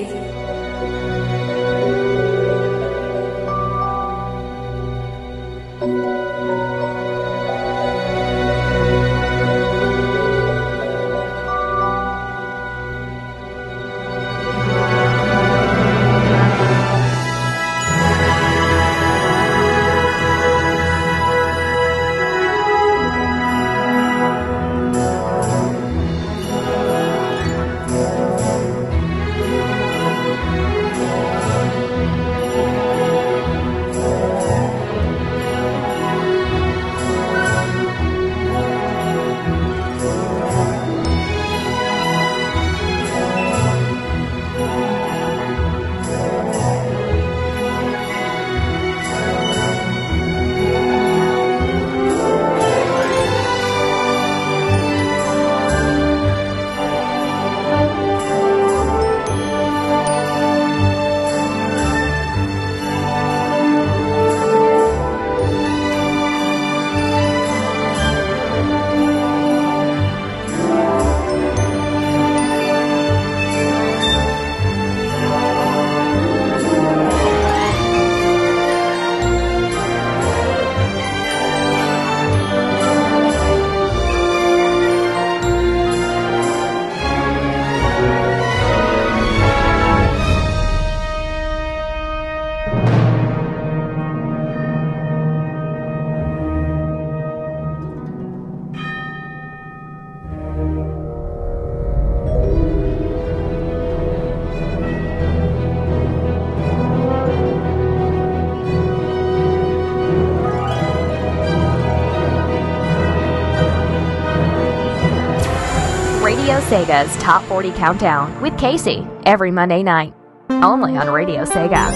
[116.70, 120.14] Sega's Top 40 Countdown with Casey every Monday night.
[120.50, 121.90] Only on Radio Sega.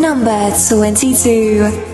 [0.00, 1.89] Number 22.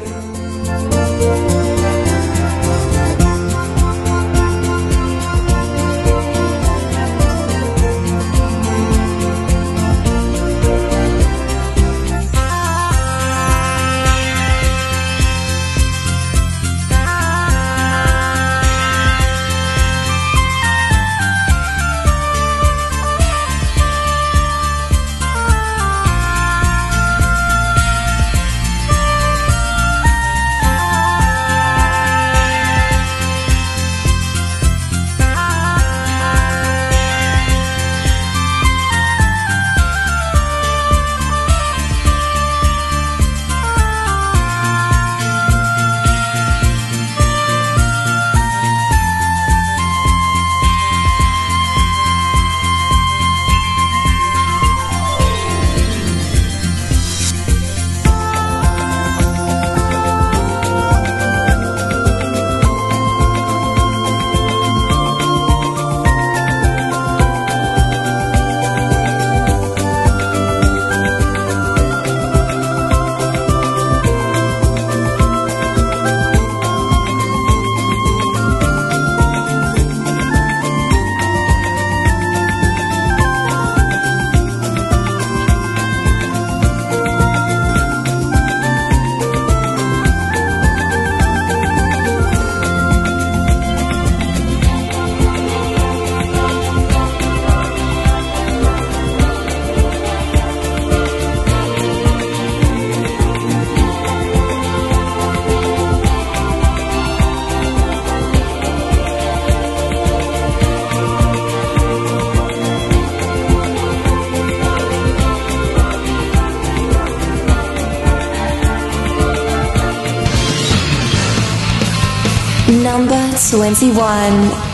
[123.57, 124.65] Number 21.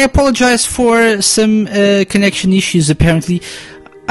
[0.00, 2.90] Apologize for some uh, connection issues.
[2.90, 3.42] Apparently,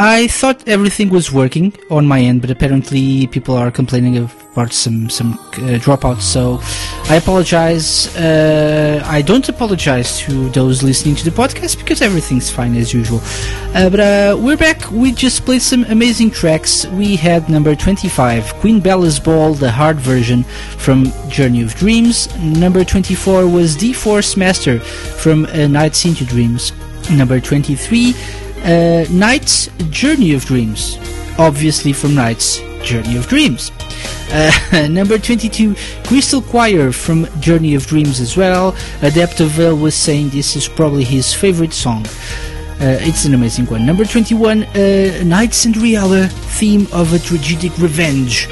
[0.01, 5.09] I thought everything was working on my end, but apparently people are complaining about some
[5.09, 6.21] some uh, dropouts.
[6.21, 6.61] So
[7.09, 8.15] I apologize.
[8.15, 13.19] Uh, I don't apologize to those listening to the podcast because everything's fine as usual.
[13.75, 14.89] Uh, but uh, we're back.
[14.89, 16.85] We just played some amazing tracks.
[16.87, 20.45] We had number 25, Queen Bella's Ball, the hard version
[20.80, 22.34] from Journey of Dreams.
[22.38, 26.71] Number 24 was D Force Master from uh, Nights into Dreams.
[27.11, 28.13] Number 23,
[28.63, 30.97] uh, Night's Journey of Dreams,
[31.38, 33.71] obviously from Night's Journey of Dreams.
[34.32, 35.75] Uh, number 22,
[36.05, 38.73] Crystal Choir from Journey of Dreams as well.
[39.01, 42.05] Adepto Vale was saying this is probably his favorite song.
[42.82, 43.86] Uh, it's an amazing one.
[43.86, 48.47] Number 21, uh, Night Cinderella theme of a tragic revenge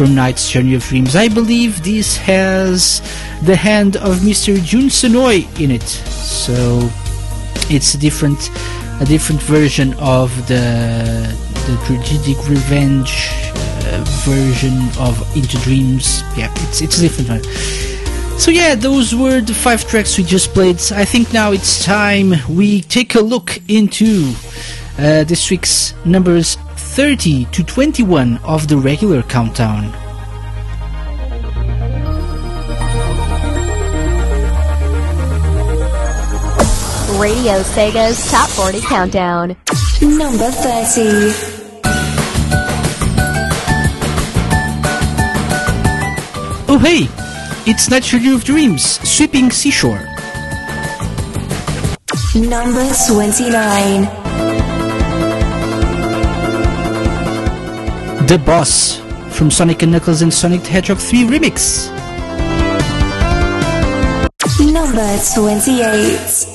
[0.00, 1.14] from Night's Journey of Dreams.
[1.14, 3.02] I believe this has
[3.42, 4.58] the hand of Mr.
[4.64, 5.82] Jun Senoue in it.
[5.82, 6.88] So
[7.68, 8.50] it's a different
[9.02, 11.36] a different version of the
[11.66, 13.28] the tragic revenge
[13.92, 16.22] uh, version of Into Dreams.
[16.34, 17.42] Yeah, it's it's a different one.
[18.38, 20.80] So yeah, those were the five tracks we just played.
[20.92, 24.32] I think now it's time we take a look into
[24.98, 26.56] uh, this week's numbers
[26.90, 29.84] 30 to 21 of the regular countdown.
[37.20, 39.56] Radio Sega's Top 40 Countdown.
[40.02, 41.60] Number 30.
[46.68, 47.06] Oh hey,
[47.70, 50.02] it's Night Journey of Dreams, Sweeping Seashore.
[52.34, 54.19] Number 29.
[58.30, 59.02] The Boss
[59.36, 61.90] from Sonic and Knuckles and Sonic the Hedgehog 3 Remix.
[64.72, 66.46] Number 28.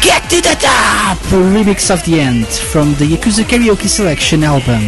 [0.00, 1.18] Get to the top!
[1.28, 4.80] Remix of the End from the Yakuza Karaoke Selection album.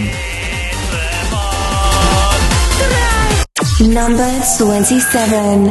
[3.93, 5.67] Number 27.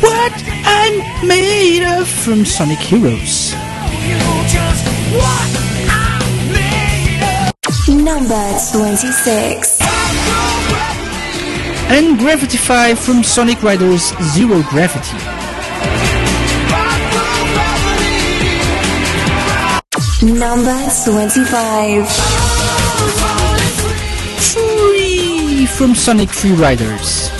[0.00, 0.32] What
[0.64, 3.52] I'm made of from Sonic Heroes.
[8.02, 9.78] Number 26.
[11.88, 15.16] And Gravity 5 from Sonic Riders Zero Gravity.
[20.26, 22.08] Number 25.
[24.50, 27.30] Free from Sonic Free Riders.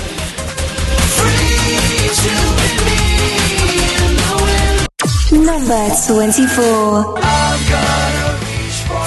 [5.33, 8.12] Number 24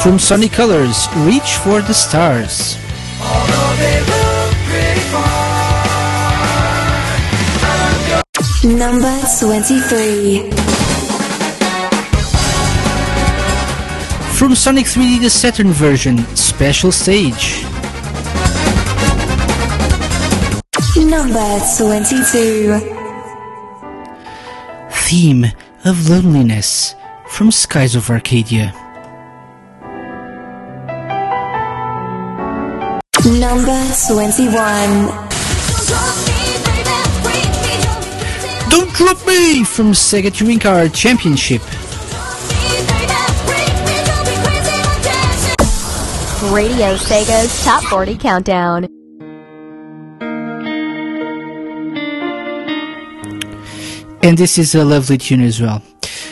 [0.05, 2.77] from Sonic Colors, Reach for the Stars.
[8.63, 10.51] Number 23.
[14.37, 17.63] From Sonic 3D the Saturn version, Special Stage.
[20.97, 22.77] Number 22.
[24.91, 25.45] Theme
[25.83, 26.93] of Loneliness
[27.27, 28.84] from Skies of Arcadia.
[33.25, 34.53] Number 21.
[38.69, 41.63] Don't Drop Me from Sega Touring Car Championship.
[46.53, 48.83] Radio Sega's Top 40 Countdown.
[54.21, 55.81] And this is a lovely tune as well.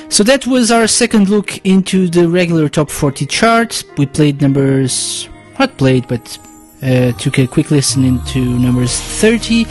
[0.09, 3.83] So that was our second look into the regular top 40 chart.
[3.97, 6.37] We played numbers, not played, but
[6.83, 9.65] uh, took a quick listen into numbers 30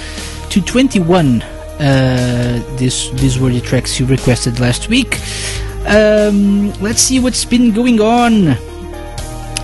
[0.51, 1.43] to 21.
[1.43, 5.20] Uh, this, these were the tracks you requested last week.
[5.86, 8.56] Um, let's see what's been going on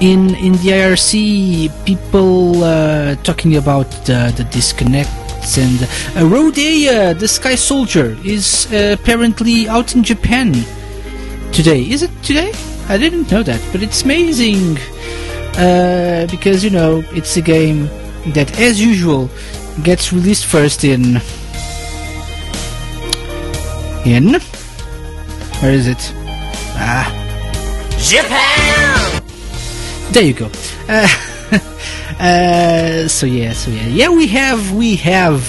[0.00, 1.84] in in the IRC.
[1.84, 8.96] People uh, talking about the, the disconnects and uh, Rodea, the Sky Soldier, is uh,
[9.00, 10.52] apparently out in Japan
[11.52, 11.82] today.
[11.82, 12.52] Is it today?
[12.88, 14.78] I didn't know that, but it's amazing
[15.56, 17.86] uh, because you know it's a game
[18.34, 19.30] that, as usual,
[19.82, 21.20] gets released first in
[24.04, 24.40] in
[25.60, 26.12] where is it?
[26.76, 27.10] Ah,
[27.98, 29.22] Japan.
[30.12, 30.50] There you go.
[30.88, 31.08] Uh,
[32.20, 34.08] uh, so yeah, so yeah, yeah.
[34.08, 35.42] We have we have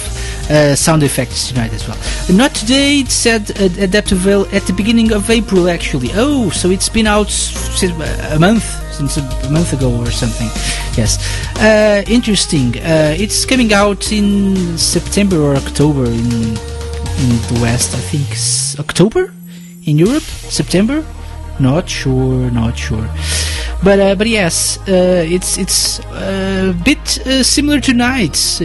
[0.50, 1.96] uh, sound effects tonight as well.
[2.36, 3.00] Not today.
[3.00, 6.10] It said uh, Adaptable at the beginning of April actually.
[6.14, 10.48] Oh, so it's been out since a month since a month ago or something.
[10.96, 11.18] Yes,
[11.56, 12.76] uh, interesting.
[12.78, 16.56] Uh, it's coming out in September or October in
[17.22, 17.94] in the West.
[17.94, 18.28] I think
[18.78, 19.32] October
[19.84, 20.28] in Europe.
[20.58, 21.04] September.
[21.58, 22.50] Not sure.
[22.50, 23.08] Not sure.
[23.82, 28.64] But uh, but yes, uh, it's it's a bit uh, similar to Nights, uh,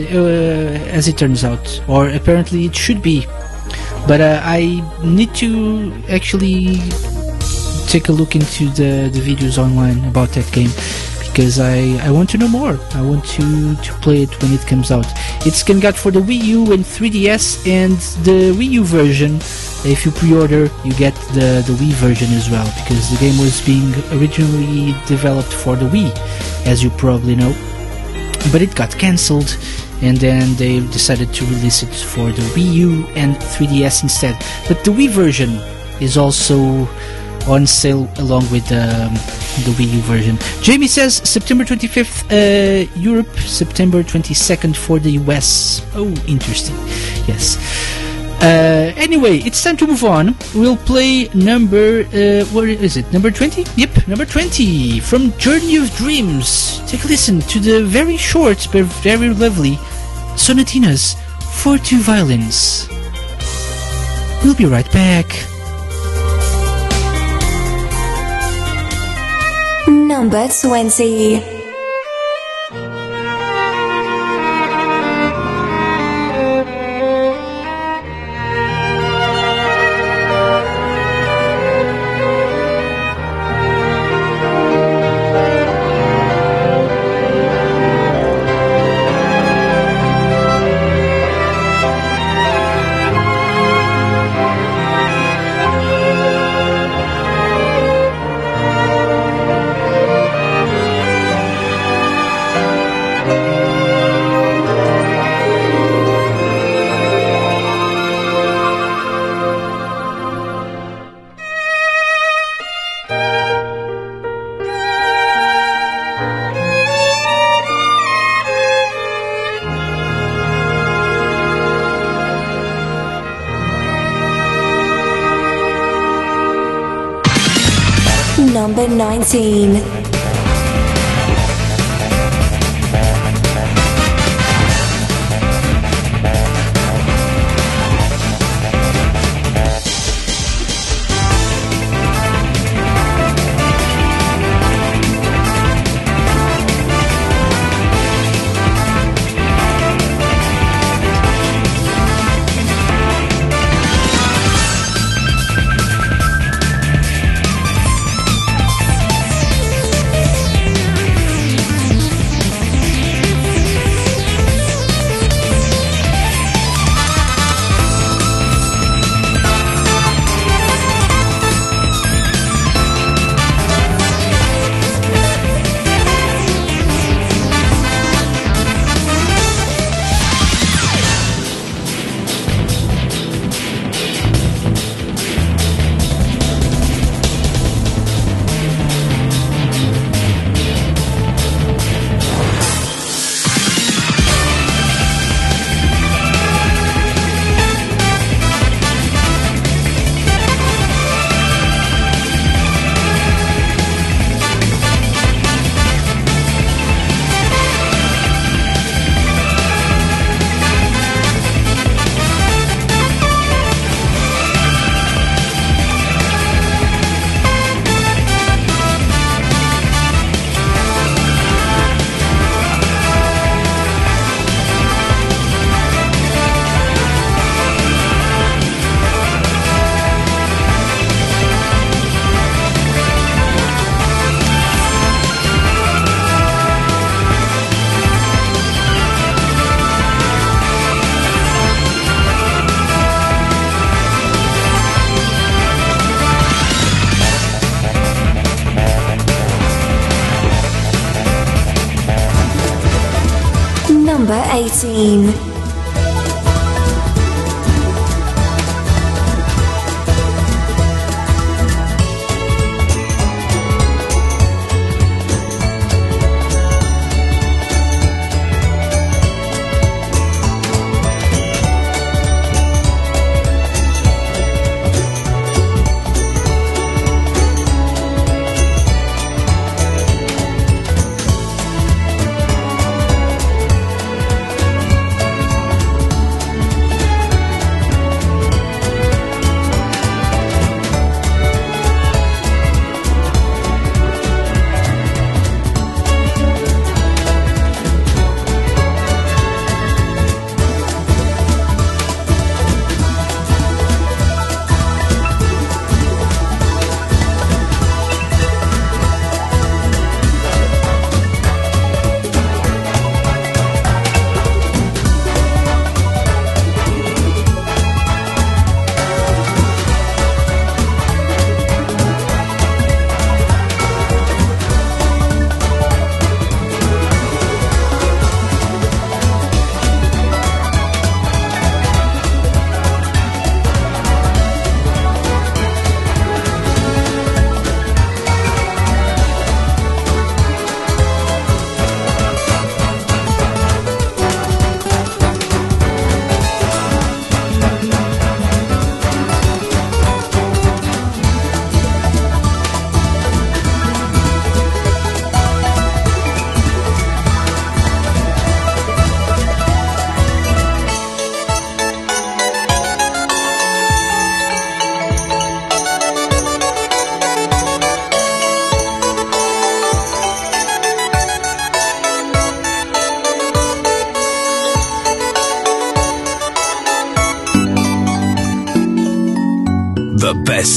[0.91, 3.25] as it turns out, or apparently it should be.
[4.07, 6.79] But uh, I need to actually
[7.87, 10.69] take a look into the, the videos online about that game
[11.27, 12.79] because I, I want to know more.
[12.93, 15.05] I want to, to play it when it comes out.
[15.45, 19.39] It's coming out for the Wii U and 3DS and the Wii U version.
[19.87, 23.61] If you pre-order, you get the, the Wii version as well because the game was
[23.61, 26.09] being originally developed for the Wii,
[26.65, 27.53] as you probably know.
[28.51, 29.57] But it got cancelled
[30.01, 34.35] and then they decided to release it for the Wii U and 3DS instead.
[34.67, 35.51] But the Wii version
[36.01, 36.87] is also
[37.47, 39.13] on sale along with um,
[39.65, 40.37] the Wii U version.
[40.63, 45.85] Jamie says September 25th, uh, Europe, September 22nd for the US.
[45.93, 46.75] Oh, interesting.
[47.27, 47.57] Yes.
[48.41, 50.35] Uh, anyway, it's time to move on.
[50.53, 53.11] We'll play number, uh, where is it?
[53.11, 53.65] Number 20?
[53.75, 56.79] Yep, number 20 from Journey of Dreams.
[56.87, 59.77] Take a listen to the very short but very lovely
[60.35, 61.15] sonatinas
[61.61, 62.87] for two violins.
[64.43, 65.25] We'll be right back.
[69.87, 71.54] Number 20.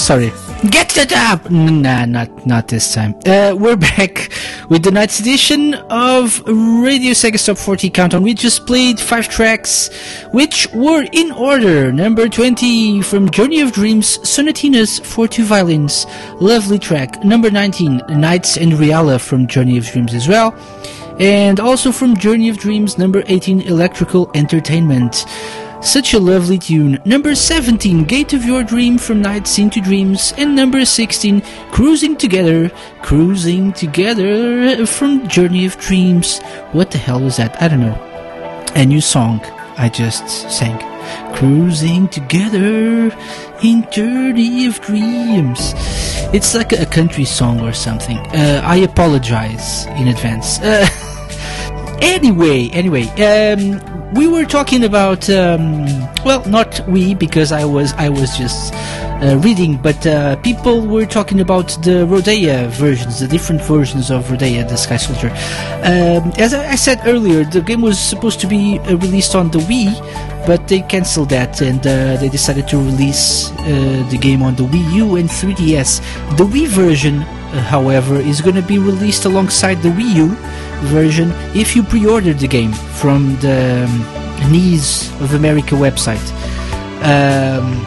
[0.09, 0.33] Sorry.
[0.71, 1.51] Get it up!
[1.51, 3.13] Nah, not not this time.
[3.27, 4.31] Uh, we're back
[4.67, 8.23] with the night's edition of Radio Sega Top 40 Countdown.
[8.23, 9.91] We just played five tracks,
[10.33, 11.91] which were in order.
[11.91, 16.07] Number 20 from Journey of Dreams, Sonatinas for two violins.
[16.41, 17.23] Lovely track.
[17.23, 20.55] Number 19, Nights and Reala from Journey of Dreams as well.
[21.19, 25.25] And also from Journey of Dreams, number 18, Electrical Entertainment.
[25.89, 26.99] Such a lovely tune.
[27.03, 30.35] Number 17, Gate of Your Dream from Nights into Dreams.
[30.37, 31.41] And number 16,
[31.71, 32.69] Cruising Together,
[33.01, 36.41] Cruising Together from Journey of Dreams.
[36.73, 37.59] What the hell was that?
[37.59, 37.95] I don't know.
[38.75, 39.39] A new song
[39.79, 40.77] I just sang.
[41.33, 43.09] Cruising Together
[43.63, 45.73] in Journey of Dreams.
[46.35, 48.19] It's like a country song or something.
[48.19, 50.59] Uh, I apologize in advance.
[50.59, 50.87] Uh,
[52.01, 55.85] anyway, anyway, um, we were talking about um,
[56.25, 58.73] well, not we because I was I was just
[59.21, 64.25] uh, reading, but uh, people were talking about the Rodea versions, the different versions of
[64.25, 65.29] Rodea, the Sky Soldier.
[65.83, 69.51] Um, as I, I said earlier, the game was supposed to be uh, released on
[69.51, 69.93] the Wii,
[70.47, 74.63] but they cancelled that and uh, they decided to release uh, the game on the
[74.63, 75.99] Wii U and 3DS.
[76.37, 80.27] The Wii version, however, is going to be released alongside the Wii U
[80.87, 86.23] version if you pre-order the game from the um, Knees of America website.
[87.03, 87.85] Um,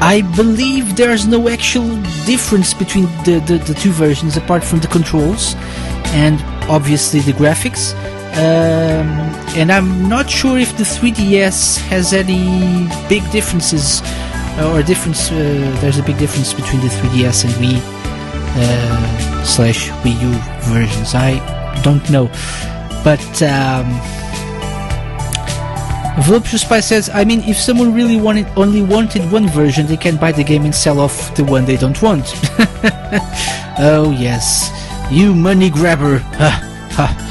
[0.00, 1.88] I believe there's no actual
[2.26, 5.54] difference between the, the, the two versions apart from the controls
[6.12, 7.94] and obviously the graphics.
[8.36, 9.08] Um,
[9.56, 14.02] and I'm not sure if the 3DS has any big differences
[14.58, 15.30] uh, or difference.
[15.30, 15.34] Uh,
[15.80, 17.93] there's a big difference between the 3DS and Wii
[19.44, 20.32] slash Wii U
[20.72, 21.14] versions.
[21.14, 21.40] I
[21.82, 22.28] don't know,
[23.04, 23.42] but.
[23.42, 23.86] Um,
[26.22, 30.16] Voluptuous Spy says, I mean, if someone really wanted only wanted one version, they can
[30.16, 32.22] buy the game and sell off the one they don't want.
[33.80, 34.70] oh yes,
[35.10, 36.22] you money grabber.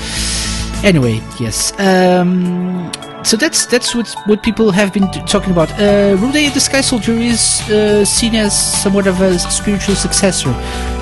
[0.83, 1.71] Anyway, yes.
[1.79, 2.91] Um,
[3.23, 5.71] so that's that's what what people have been talking about.
[5.71, 10.51] Uh, Rodea the Sky Soldier is uh, seen as somewhat of a spiritual successor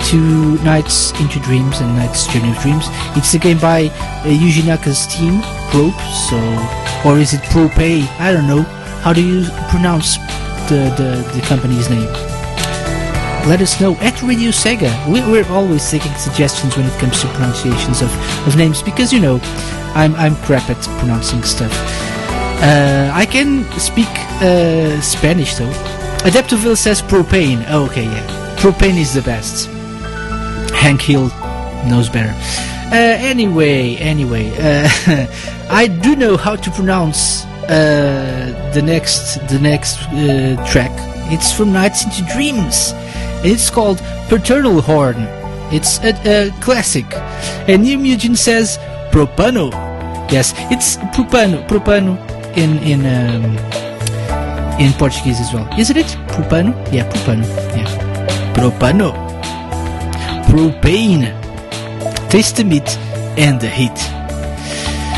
[0.10, 0.18] to
[0.64, 2.85] Nights into Dreams and Nights Journey of Dreams.
[3.18, 5.41] It's a game by uh, Yuji Naka's team,
[5.72, 5.98] Probe.
[6.30, 6.38] So,
[7.06, 8.07] or is it Propay?
[8.19, 8.61] I don't know.
[9.02, 10.18] How do you pronounce
[10.69, 12.11] the the, the company's name?
[13.48, 14.91] Let us know at Radio Sega.
[15.11, 18.11] We, we're always taking suggestions when it comes to pronunciations of,
[18.48, 19.39] of names because you know
[19.95, 22.10] I'm I'm crap at pronouncing stuff.
[22.61, 24.07] Uh, I can speak
[24.39, 25.71] uh, Spanish though.
[26.21, 27.65] Adaptoville says propane.
[27.67, 29.65] Oh, okay, yeah, propane is the best.
[30.71, 31.29] Hank Hill
[31.89, 32.31] knows better.
[32.93, 34.88] Uh, anyway, anyway, uh,
[35.71, 40.91] I do know how to pronounce uh, the next the next uh, track.
[41.33, 42.91] It's from Nights into Dreams.
[43.43, 43.97] It's called
[44.29, 45.25] Paternal Horn.
[45.73, 47.05] It's a, a classic.
[47.67, 48.77] And New Mugen says
[49.09, 49.71] Propano.
[50.31, 51.67] Yes, it's Propano.
[51.67, 53.57] Propano in in um,
[54.80, 55.68] in Portuguese as well.
[55.78, 56.07] Isn't it?
[56.28, 56.73] Propano?
[56.91, 57.45] Yeah, Propano.
[57.76, 58.53] Yeah.
[58.53, 59.11] Propano.
[60.45, 61.30] Propane.
[62.30, 62.98] Taste the meat
[63.38, 63.98] and the heat.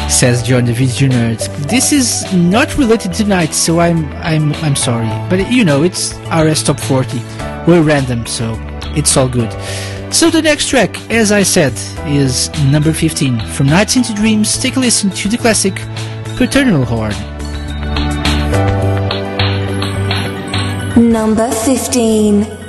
[0.10, 1.39] Says John the Video Nerd.
[1.69, 5.07] This is not related to night, so I'm I'm I'm sorry.
[5.30, 7.19] But you know, it's RS Top 40.
[7.65, 8.55] We're random, so
[8.95, 9.51] it's all good.
[10.14, 11.73] So the next track, as I said,
[12.05, 13.39] is number 15.
[13.47, 15.73] From Nights into Dreams, take a listen to the classic
[16.38, 17.14] Paternal Horn.
[21.11, 22.62] Number 15.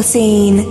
[0.00, 0.69] Number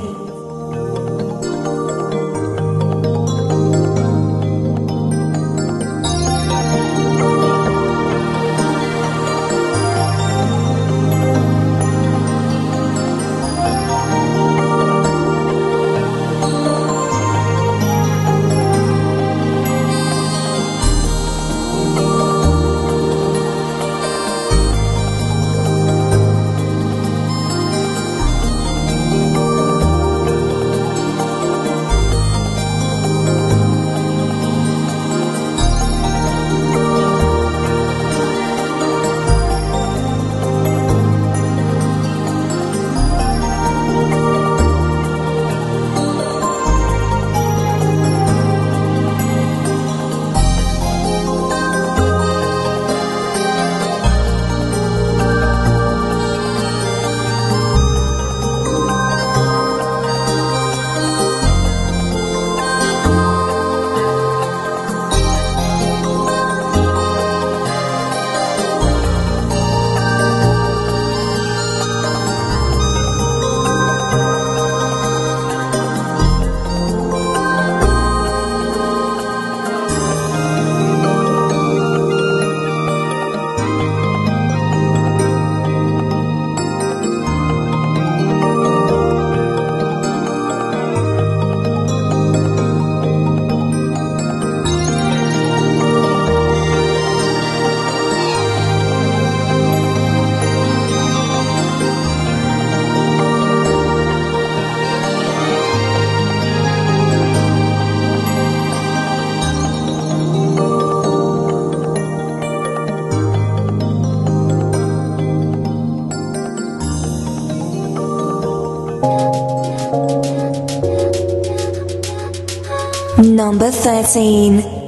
[123.90, 124.79] 13.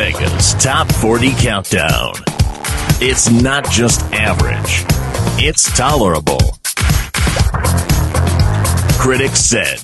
[0.00, 2.14] Sega's Top 40 Countdown.
[3.02, 4.86] It's not just average,
[5.38, 6.40] it's tolerable.
[8.98, 9.78] Critics said,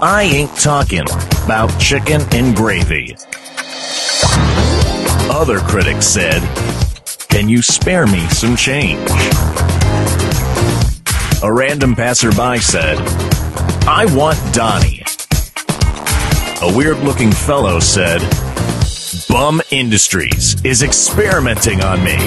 [0.00, 1.02] I ain't talking
[1.44, 3.16] about chicken and gravy.
[5.28, 6.40] Other critics said,
[7.28, 9.10] Can you spare me some change?
[11.42, 12.96] A random passerby said,
[13.88, 15.02] I want Donnie.
[16.62, 18.20] A weird looking fellow said,
[19.32, 22.18] Bum Industries is experimenting on me.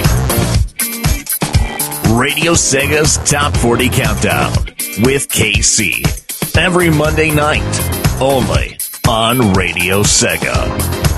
[2.17, 4.51] Radio Sega's Top 40 Countdown
[5.03, 6.57] with KC.
[6.57, 7.61] Every Monday night,
[8.19, 10.65] only on Radio Sega.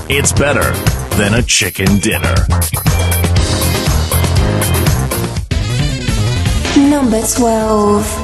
[0.10, 0.74] It's better
[1.16, 2.36] than a chicken dinner.
[6.90, 8.17] Number 12.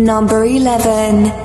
[0.00, 1.39] Number 11.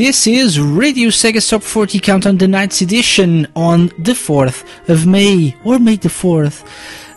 [0.00, 5.54] This is Radio Sega Top 40 Countdown, the Nights edition on the 4th of May,
[5.62, 6.64] or May the 4th.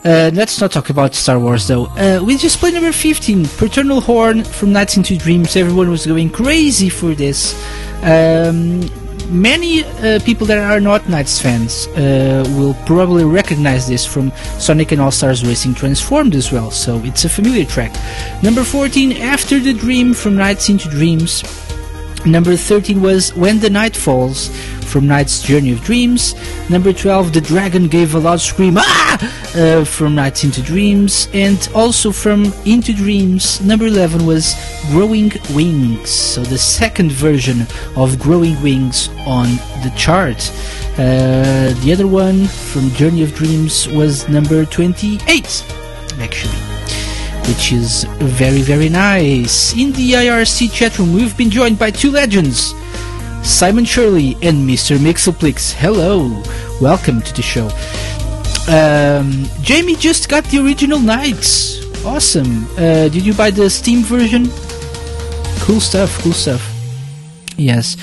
[0.04, 1.86] Uh, let's not talk about Star Wars though.
[1.86, 5.56] Uh, we just played number 15, Paternal Horn from Nights into Dreams.
[5.56, 7.54] Everyone was going crazy for this.
[8.02, 8.80] Um,
[9.30, 14.92] many uh, people that are not Nights fans uh, will probably recognize this from Sonic
[14.92, 17.94] and All Stars Racing Transformed as well, so it's a familiar track.
[18.42, 21.63] Number 14, After the Dream from Nights into Dreams.
[22.26, 24.48] Number 13 was When the Night Falls
[24.84, 26.34] from Night's Journey of Dreams.
[26.70, 29.54] Number 12, The Dragon Gave a Loud Scream ah!
[29.54, 31.28] Uh, from Nights into Dreams.
[31.34, 34.54] And also from Into Dreams, number 11 was
[34.90, 36.08] Growing Wings.
[36.10, 39.48] So the second version of Growing Wings on
[39.82, 40.50] the chart.
[40.94, 45.73] Uh, the other one from Journey of Dreams was number 28, actually
[47.48, 49.74] which is very, very nice.
[49.74, 52.74] In the IRC chat room, we've been joined by two legends,
[53.42, 54.96] Simon Shirley and Mr.
[54.98, 55.72] Mixelplix.
[55.72, 56.42] Hello,
[56.80, 57.68] welcome to the show.
[58.66, 61.84] Um, Jamie just got the original Nights.
[62.04, 62.66] Awesome.
[62.78, 64.48] Uh, did you buy the Steam version?
[65.60, 66.62] Cool stuff, cool stuff.
[67.56, 67.96] Yes.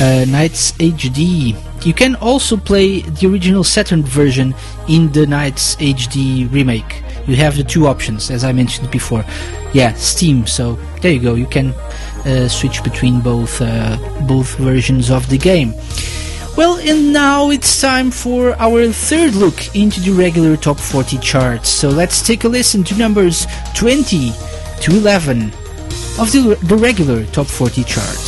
[0.00, 1.54] Uh, Nights HD.
[1.84, 4.54] You can also play the original Saturn version
[4.88, 7.02] in the Nights HD remake.
[7.30, 9.24] You have the two options, as I mentioned before.
[9.72, 10.48] Yeah, Steam.
[10.48, 11.36] So there you go.
[11.36, 11.68] You can
[12.26, 15.72] uh, switch between both uh, both versions of the game.
[16.56, 21.68] Well, and now it's time for our third look into the regular top 40 charts.
[21.68, 23.46] So let's take a listen to numbers
[23.76, 24.32] 20
[24.80, 25.44] to 11
[26.18, 28.18] of the, the regular top 40 chart.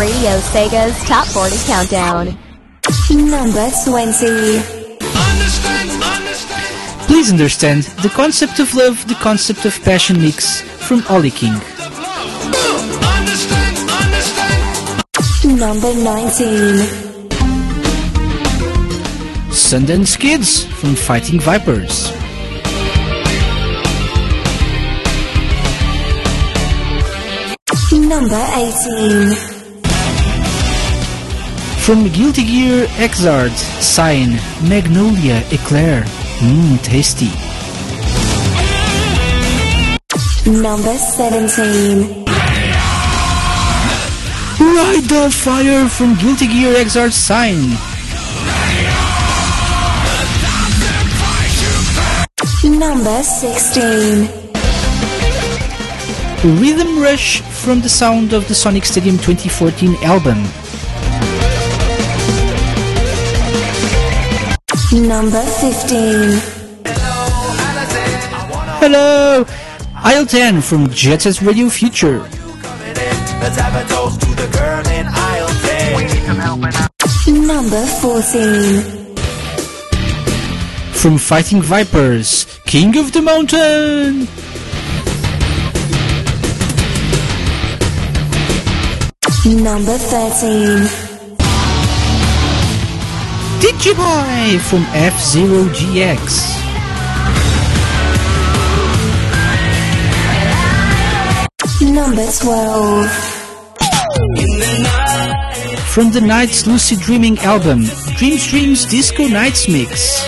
[0.00, 2.38] Radio Sega's Top 40 Countdown.
[3.10, 4.81] Number 20.
[7.22, 11.52] Please understand the concept of love, the concept of passion mix from Ollie King.
[15.56, 16.82] Number 19.
[19.54, 22.10] Sundance Kids from Fighting Vipers.
[27.92, 29.36] Number 18.
[31.84, 36.04] From Guilty Gear Xrd, Sign, Magnolia Eclair.
[36.42, 37.30] Mmm, tasty.
[40.50, 42.24] Number 17.
[44.58, 47.78] Ride the Fire from Guilty Gear Xrd, Sign.
[52.76, 54.28] Number 16.
[56.60, 60.42] Rhythm Rush from the sound of the Sonic Stadium 2014 album.
[64.92, 66.38] Number 15.
[68.78, 69.46] Hello!
[69.96, 72.18] Aisle 10 from Jet Set Radio Future.
[72.18, 75.48] Let's have a toast to the girl in aisle
[77.24, 77.46] 10.
[77.46, 79.16] Number 14.
[80.92, 84.28] From Fighting Vipers, King of the Mountain.
[89.64, 91.11] Number 13.
[93.62, 96.18] Digiboy from F-Zero GX.
[101.94, 103.06] Number 12.
[105.94, 107.84] From the Night's Lucid Dreaming album,
[108.16, 110.26] Dreams Dreams Disco Nights Mix.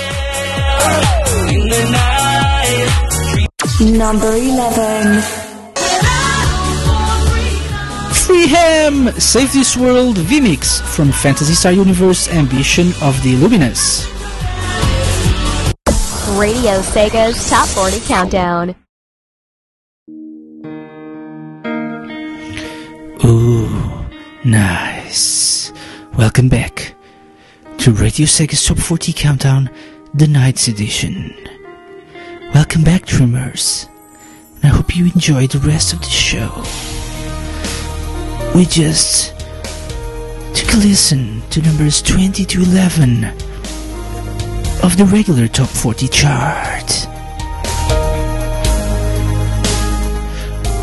[3.81, 5.44] Number 11.
[8.27, 9.13] Freeham!
[9.21, 14.07] Save This World VMix from Phantasy Star Universe Ambition of the Illuminus.
[16.39, 18.75] Radio Sega's Top 40 Countdown.
[23.27, 23.69] Ooh,
[24.43, 25.71] nice.
[26.17, 26.95] Welcome back
[27.77, 29.69] to Radio Sega's Top 40 Countdown,
[30.15, 31.35] the Nights Edition.
[32.55, 33.87] Welcome back, Dreamers.
[34.57, 36.65] And I hope you enjoyed the rest of the show.
[38.55, 39.37] We just
[40.55, 43.25] took a listen to numbers 20 to 11
[44.85, 47.09] of the regular Top 40 chart.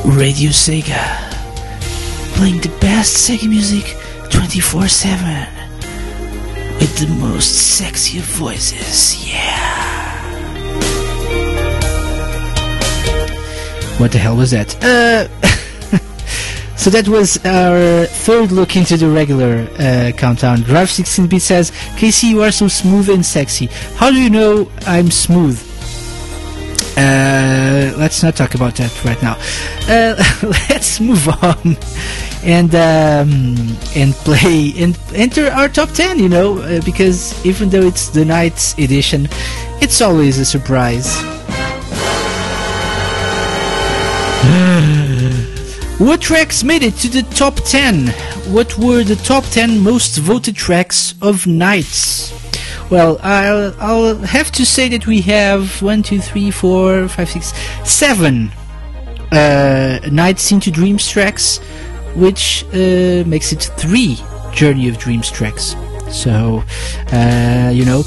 [0.04, 1.32] Radio Sega
[2.36, 3.96] playing the best Sega music
[4.30, 5.48] 24 7
[6.78, 9.26] with the most sexy voices.
[9.26, 9.62] Yeah.
[13.98, 14.76] What the hell was that?
[14.84, 15.30] Uh,
[16.82, 20.62] so that was our third look into the regular uh, countdown.
[20.62, 23.68] Drive 16-bit says, "KC, you are so smooth and sexy.
[23.98, 25.62] How do you know I'm smooth?"
[26.98, 29.38] Uh, let's not talk about that right now.
[29.88, 30.16] Uh,
[30.70, 31.78] let's move on
[32.44, 36.18] and um, and play and enter our top ten.
[36.18, 39.28] You know, uh, because even though it's the Nights edition,
[39.84, 41.16] it's always a surprise.
[46.02, 48.08] What tracks made it to the top 10?
[48.52, 52.34] What were the top 10 most voted tracks of Nights?
[52.90, 57.54] Well, I'll, I'll have to say that we have 1, 2, 3, 4, 5, 6,
[57.86, 58.52] 7
[59.32, 61.60] uh, Nights into Dreams tracks,
[62.16, 64.18] which uh, makes it 3
[64.54, 65.76] Journey of Dreams tracks.
[66.10, 66.64] So,
[67.14, 68.02] uh, you know,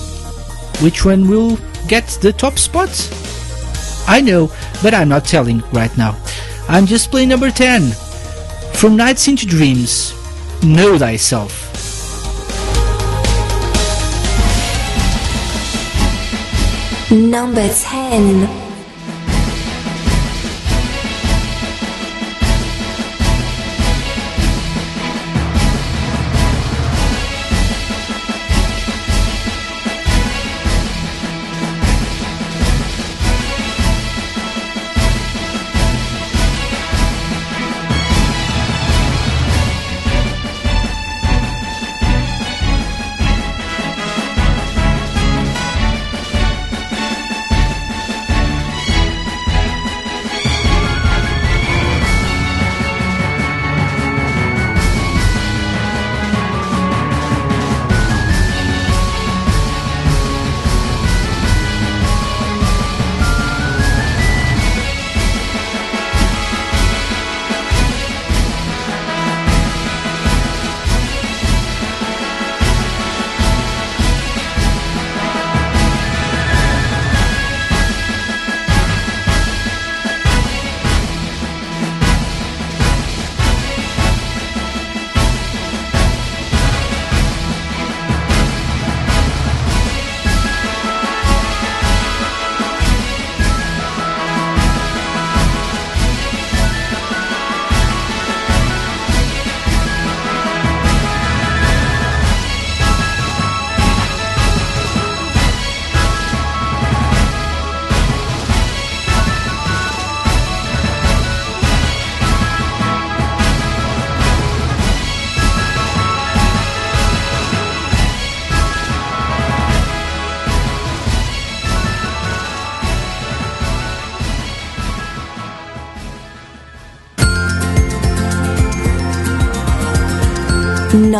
[0.82, 2.90] which one will get the top spot?
[4.08, 4.50] I know,
[4.82, 6.20] but I'm not telling right now.
[6.68, 7.92] I'm just playing number 10.
[8.72, 10.12] From Nights into Dreams,
[10.62, 11.70] Know Thyself.
[17.10, 18.63] Number 10.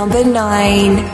[0.04, 1.13] Number 9.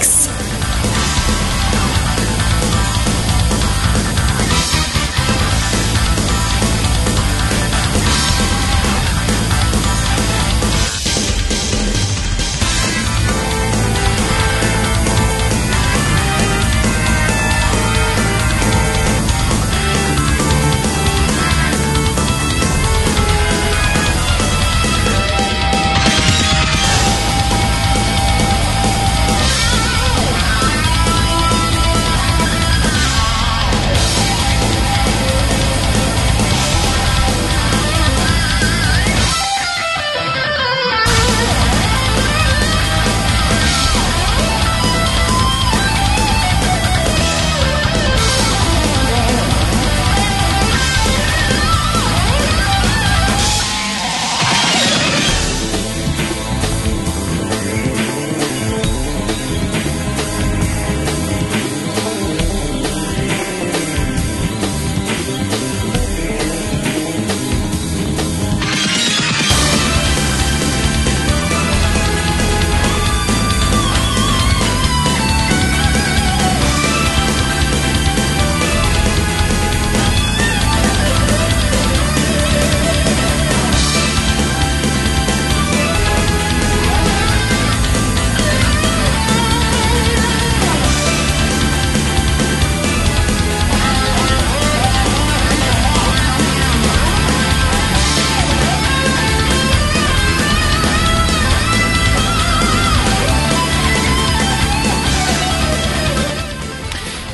[0.00, 0.47] 6.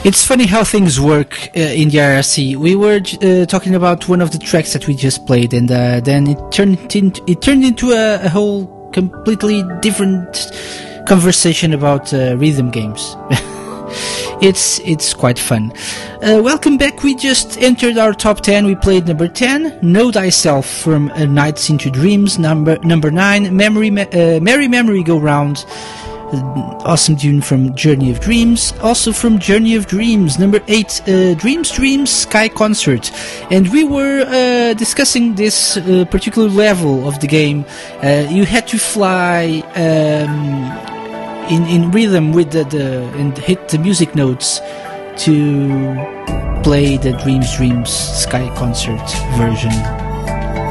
[0.05, 2.57] It's funny how things work uh, in the IRC.
[2.57, 6.01] We were uh, talking about one of the tracks that we just played, and uh,
[6.01, 10.53] then it turned into it turned into a, a whole completely different
[11.09, 13.17] conversation about uh, rhythm games.
[14.43, 15.73] it's it's quite fun.
[16.21, 17.03] Uh, welcome back.
[17.03, 18.67] We just entered our top ten.
[18.67, 22.39] We played number ten, "Know Thyself" from uh, Nights into Dreams.
[22.39, 25.65] Number number nine, "Memory Me- Merry Memory Go Round."
[26.85, 28.73] Awesome tune from Journey of Dreams.
[28.81, 33.11] Also from Journey of Dreams, number eight, uh, Dreams Dreams Sky Concert.
[33.51, 37.65] And we were uh, discussing this uh, particular level of the game.
[38.03, 40.95] Uh, you had to fly um,
[41.51, 44.61] in in rhythm with the, the and hit the music notes
[45.19, 45.95] to
[46.63, 49.05] play the Dreams Dreams Sky Concert
[49.37, 49.73] version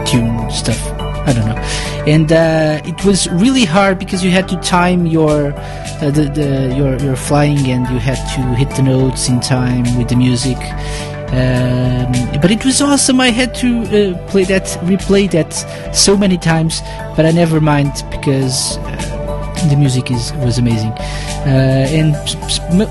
[0.06, 0.93] tune stuff.
[1.26, 1.62] I don't know.
[2.06, 6.76] And uh, it was really hard because you had to time your uh, the, the
[6.76, 10.58] your your flying and you had to hit the notes in time with the music.
[11.34, 13.20] Um, but it was awesome.
[13.20, 15.52] I had to uh, play that, replay that
[15.96, 16.82] so many times,
[17.16, 20.92] but I never mind because uh, the music is was amazing.
[20.92, 22.14] Uh, and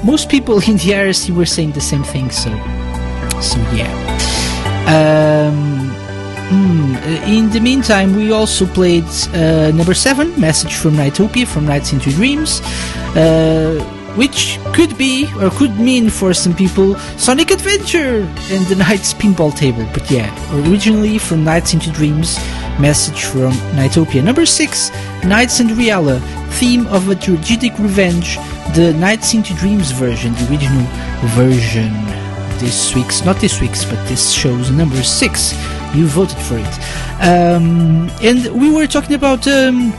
[0.05, 2.31] most people in the IRC were saying the same thing.
[2.31, 2.51] So,
[3.41, 3.93] so yeah.
[4.89, 5.82] Um,
[6.53, 11.65] Hmm, uh, in the meantime, we also played uh, number seven, Message from Nightopia from
[11.65, 12.61] Nights into Dreams,
[13.17, 13.83] uh,
[14.17, 19.57] which could be or could mean for some people Sonic Adventure and the Night's Pinball
[19.57, 19.89] Table.
[19.95, 20.29] But yeah,
[20.69, 22.37] originally from Nights into Dreams,
[22.79, 24.23] Message from Nightopia.
[24.23, 24.91] Number six,
[25.25, 26.21] Nights and Reala,
[26.61, 28.37] theme of a tragic revenge,
[28.75, 30.87] the Nights into Dreams version, the original
[31.33, 31.95] version
[32.59, 35.55] this week's, not this week's, but this show's number six.
[35.95, 36.75] You voted for it.
[37.21, 39.93] Um, and we were talking about um,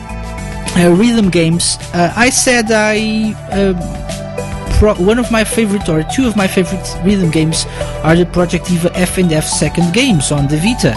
[0.76, 1.78] uh, rhythm games.
[1.94, 3.34] Uh, I said I.
[3.52, 3.78] Um,
[4.80, 7.66] pro- one of my favorite, or two of my favorite rhythm games,
[8.04, 10.94] are the Project Diva F and F second games on the Vita.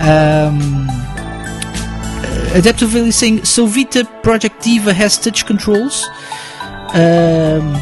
[0.00, 6.04] Um, uh, Adaptively saying, so Vita Project Diva has touch controls.
[6.92, 7.74] Um,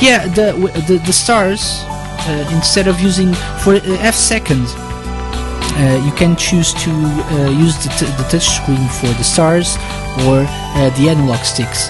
[0.00, 0.54] yeah, the
[0.88, 1.82] the, the stars
[2.26, 4.66] uh, instead of using for uh, F second,
[6.04, 9.76] you can choose to uh, use the, t- the touch screen for the stars
[10.26, 10.46] or
[10.78, 11.88] uh, the analog sticks,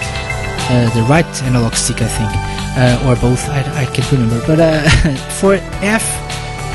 [0.69, 2.31] uh, the right analog stick, I think,
[2.77, 3.47] uh, or both.
[3.49, 4.41] I, I can't remember.
[4.47, 4.81] But uh,
[5.39, 5.55] for
[5.85, 6.05] F,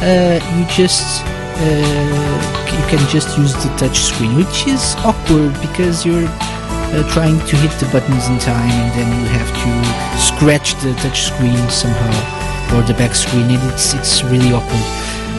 [0.03, 6.07] uh, you just uh, you can just use the touch screen, which is awkward because
[6.07, 10.75] you're uh, trying to hit the buttons in time and then you have to scratch
[10.83, 14.87] the touch screen somehow or the back screen and it's it's really awkward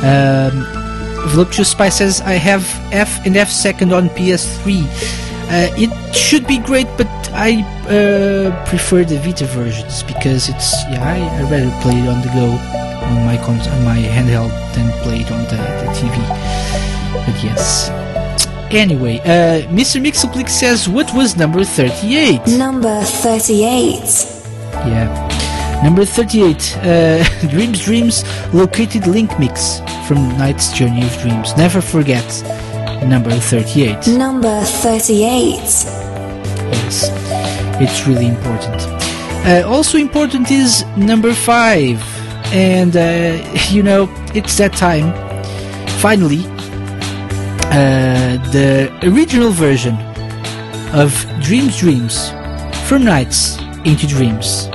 [0.03, 0.80] um,
[1.30, 4.84] Voluptuous Spy says I have F and F second on PS3
[5.52, 11.03] uh, it should be great but I uh, prefer the Vita versions because it's yeah
[11.03, 12.48] I, I rather play it on the go
[13.06, 16.15] on my cons- on my handheld than play it on the, the TV
[17.26, 17.89] but yes
[18.72, 19.99] Anyway, uh, Mr.
[20.02, 22.48] Mixelplix says, what was number 38?
[22.57, 23.99] Number 38.
[24.88, 25.30] Yeah.
[25.83, 31.57] Number 38, uh, Dreams Dreams Located Link Mix from Night's Journey of Dreams.
[31.57, 32.25] Never forget,
[33.07, 34.05] number 38.
[34.07, 35.55] Number 38.
[35.57, 37.09] Yes,
[37.81, 38.81] it's really important.
[39.43, 41.99] Uh, also important is number 5.
[42.53, 45.11] And, uh, you know, it's that time.
[45.99, 46.45] Finally,
[47.71, 49.95] uh, the original version
[50.93, 52.29] of Dreams Dreams
[52.87, 54.67] from Nights into Dreams.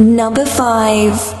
[0.00, 1.39] Number 5.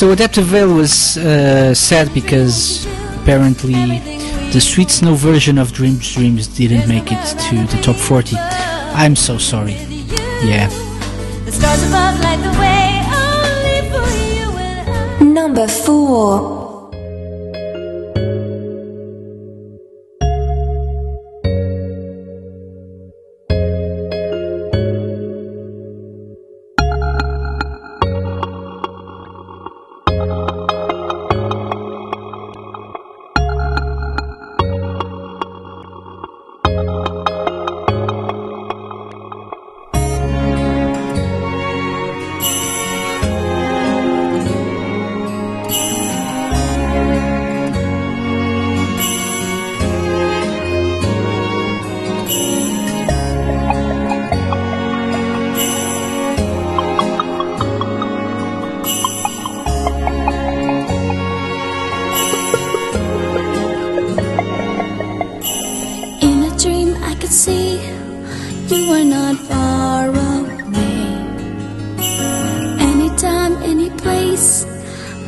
[0.00, 2.86] so Adaptaville was uh, sad because
[3.20, 3.98] apparently
[4.50, 8.34] the Sweet Snow version of Dreams Dreams didn't make it to the top 40.
[8.94, 9.76] I'm so sorry.
[10.42, 10.70] Yeah.
[15.20, 16.59] Number 4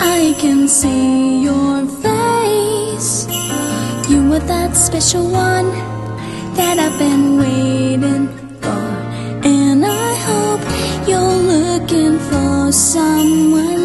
[0.05, 3.29] I can see your face.
[4.11, 5.71] You were that special one
[6.57, 8.27] that I've been waiting
[8.61, 8.85] for.
[9.45, 10.63] And I hope
[11.09, 13.82] you're looking for someone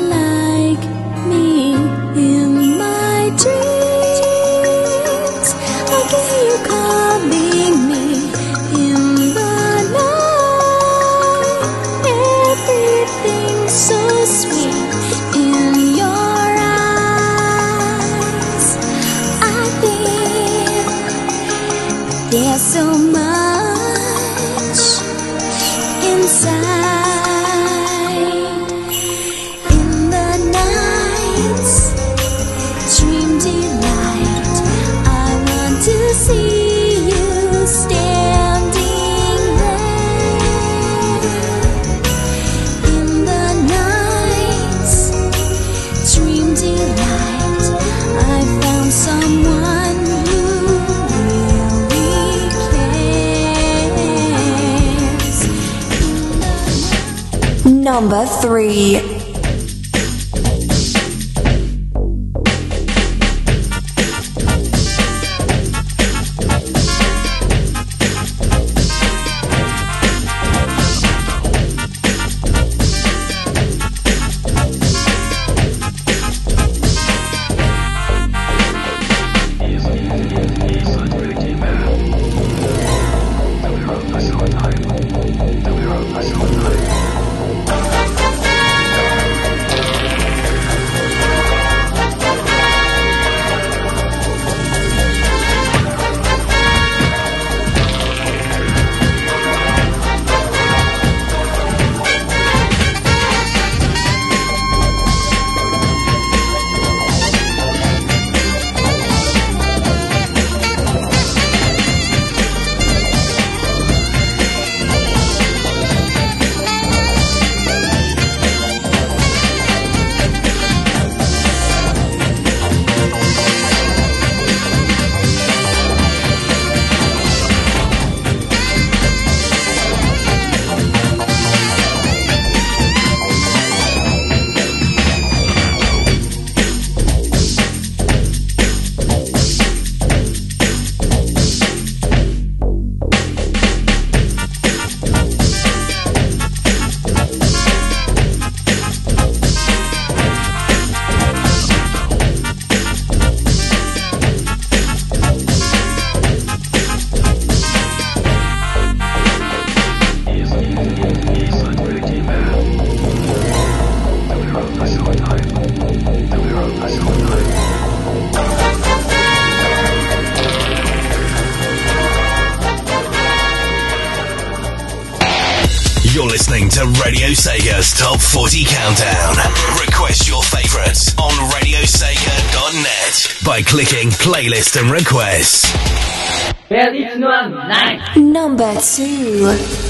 [188.15, 189.86] Number two.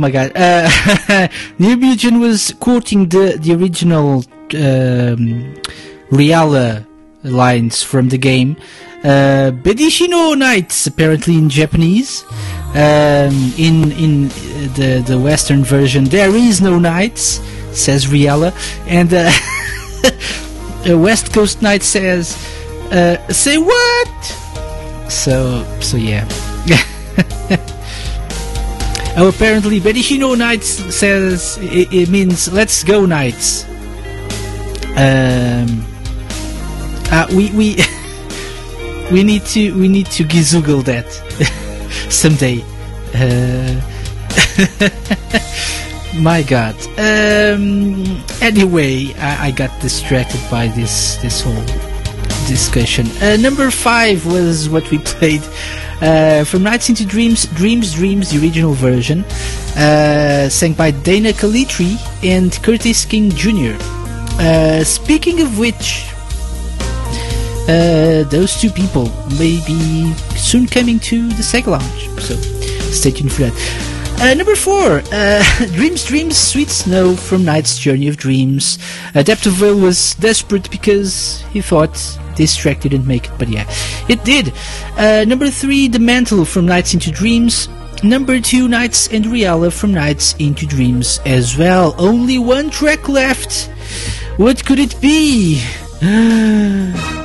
[0.00, 0.32] My god.
[0.34, 0.66] Uh,
[1.58, 4.24] New Mugen was quoting the, the original
[4.54, 5.54] um,
[6.10, 6.86] Reala
[7.22, 8.56] lines from the game.
[9.04, 12.24] Uh, Bedishino Nights, apparently in Japanese.
[12.70, 18.54] Um, in in uh, the, the Western version, there is no knights, says Riala.
[18.86, 22.38] And uh, West Coast Knight says,
[22.90, 24.24] uh, say what?
[25.10, 26.26] So, so yeah.
[29.16, 33.64] Oh, apparently, Bedishino Nights says it, it means let's go Nights.
[34.96, 35.84] Um,
[37.10, 37.76] uh, we we
[39.12, 41.10] we need to we need to gizoogle that
[42.10, 42.62] someday.
[43.14, 43.80] Uh,
[46.20, 46.76] My God.
[46.98, 51.64] Um, anyway, I, I got distracted by this this whole
[52.46, 53.06] discussion.
[53.22, 55.42] Uh, number five was what we played
[56.00, 59.24] uh, from Nights into Dreams, Dreams, Dreams, the original version,
[59.76, 63.76] uh, sang by Dana Calitri and Curtis King Jr.
[64.40, 66.06] Uh, speaking of which,
[67.68, 69.04] uh, those two people
[69.38, 72.34] may be soon coming to the Sega Lounge, so
[72.90, 73.90] stay tuned for that.
[74.22, 78.76] Uh, number four, uh, Dreams, Dreams, Sweet Snow from Night's Journey of Dreams.
[79.14, 81.96] Adaptaville was desperate because he thought
[82.40, 83.68] this track didn't make it, but yeah,
[84.08, 84.54] it did.
[84.96, 87.68] Uh, number three, The Mantle from Nights into Dreams.
[88.02, 91.94] Number two, Nights and Reala from Nights into Dreams as well.
[91.98, 93.68] Only one track left.
[94.38, 95.62] What could it be?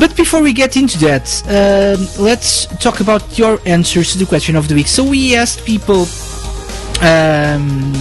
[0.00, 4.56] But before we get into that, um, let's talk about your answers to the question
[4.56, 4.88] of the week.
[4.88, 6.06] So we asked people
[7.00, 7.92] um,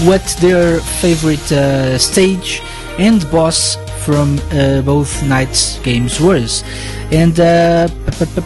[0.00, 2.62] what their favorite uh, stage
[2.98, 6.64] and boss from uh, both nights games was.
[7.12, 7.88] And uh,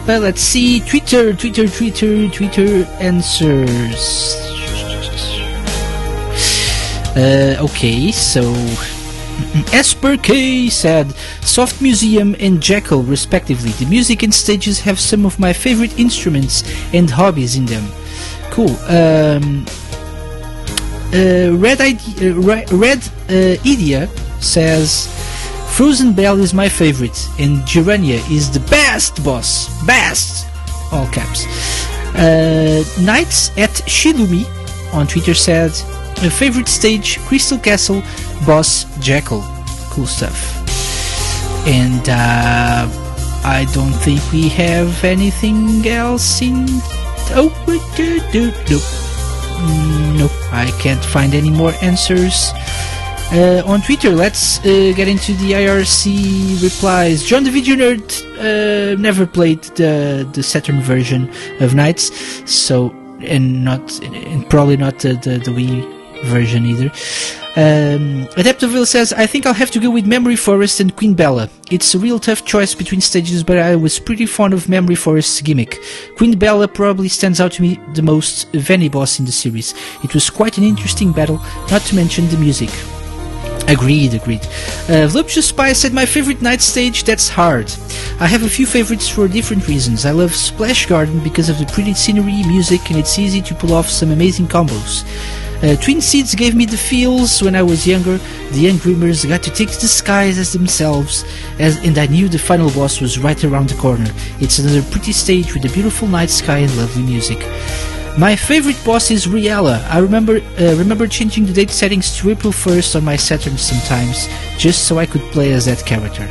[0.07, 4.35] let's see, Twitter, Twitter, Twitter, Twitter answers.
[7.15, 8.41] Uh, okay, so
[9.73, 11.11] Esper K said,
[11.41, 13.71] Soft Museum and Jackle, respectively.
[13.71, 16.63] The music and stages have some of my favorite instruments
[16.93, 17.85] and hobbies in them.
[18.51, 18.75] Cool.
[18.87, 19.65] Um,
[21.11, 22.33] Red, Ide- uh,
[22.77, 24.07] Red uh, Idia
[24.41, 25.07] says,
[25.75, 29.67] Frozen Bell is my favorite, and Girania is the best boss.
[29.85, 30.47] Best!
[30.91, 31.45] All caps.
[32.15, 34.45] Uh, Knights at Shilumi
[34.93, 35.71] on Twitter said,
[36.23, 38.01] a favorite stage, Crystal Castle,
[38.45, 39.43] boss Jackle.
[39.91, 40.55] Cool stuff.
[41.67, 42.87] And uh,
[43.43, 46.65] I don't think we have anything else in.
[47.35, 47.51] Oh,
[47.95, 48.81] do, do, nope.
[49.57, 52.51] Mm, Nope, I can't find any more answers.
[53.31, 57.23] Uh, on Twitter, let's uh, get into the IRC replies.
[57.23, 58.07] John the Video Nerd
[58.39, 61.29] uh, never played the the Saturn version
[61.59, 62.11] of Nights,
[62.49, 66.91] so and not and probably not the the, the Wii version either.
[67.55, 71.49] Um, Adaptaville says, I think I'll have to go with Memory Forest and Queen Bella.
[71.71, 75.41] It's a real tough choice between stages, but I was pretty fond of Memory Forest's
[75.41, 75.79] gimmick.
[76.17, 79.73] Queen Bella probably stands out to me the most of any boss in the series.
[80.03, 81.41] It was quite an interesting battle,
[81.71, 82.69] not to mention the music.
[83.67, 84.45] Agreed, agreed.
[84.87, 87.69] Uh, Voluptuous Spy said my favorite night stage, that's hard.
[88.19, 90.05] I have a few favorites for different reasons.
[90.05, 93.73] I love Splash Garden because of the pretty scenery, music, and it's easy to pull
[93.73, 95.03] off some amazing combos.
[95.63, 98.17] Uh, Twin Seeds gave me the feels when I was younger.
[98.51, 101.25] The young dreamers got to take the skies as themselves,
[101.57, 104.05] as, and I knew the final boss was right around the corner.
[104.39, 107.39] It's another pretty stage with a beautiful night sky and lovely music.
[108.19, 109.83] My favorite boss is Reala.
[109.89, 114.27] I remember uh, remember changing the date settings to April 1st on my Saturn sometimes,
[114.57, 116.27] just so I could play as that character.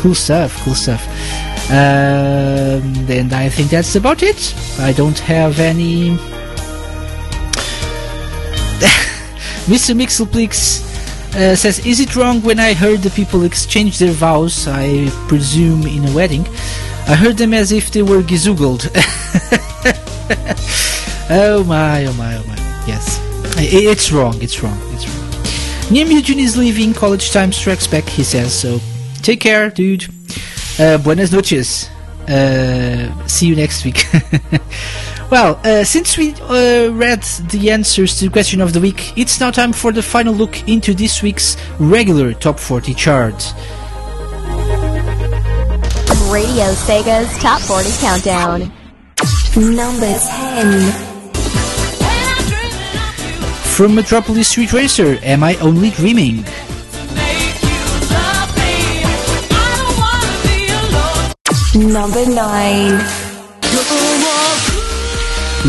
[0.00, 1.04] Cool stuff, cool stuff.
[1.68, 4.54] Um, and I think that's about it.
[4.78, 6.16] I don't have any.
[9.66, 9.96] Mr.
[9.96, 10.80] Mixelplix
[11.34, 15.84] uh, says, Is it wrong when I heard the people exchange their vows, I presume
[15.86, 16.46] in a wedding?
[17.08, 18.86] I heard them as if they were gizoogled.
[21.30, 22.56] oh my, oh my, oh my.
[22.86, 23.20] Yes.
[23.58, 25.32] It's wrong, it's wrong, it's wrong.
[25.90, 28.80] Eugene is leaving, college time strikes back, he says, so
[29.22, 30.06] take care, dude.
[30.78, 31.88] Uh, buenas noches.
[32.28, 34.04] Uh, see you next week.
[35.30, 39.40] well, uh, since we uh, read the answers to the question of the week, it's
[39.40, 43.34] now time for the final look into this week's regular Top 40 chart.
[46.30, 48.72] Radio Sega's Top 40 Countdown.
[49.56, 50.92] Number 10.
[53.74, 56.44] From Metropolis Street Racer, Am I Only Dreaming?
[61.74, 63.25] Number 9.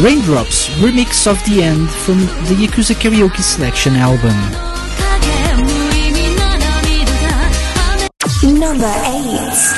[0.03, 4.35] Raindrops, remix of the end from the Yakuza Karaoke Selection album.
[8.59, 9.77] Number 8.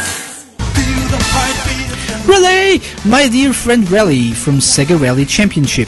[2.28, 2.82] Rally!
[3.06, 5.88] My dear friend Rally from Sega Rally Championship.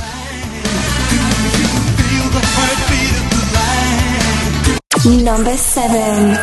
[5.26, 6.38] Number 7.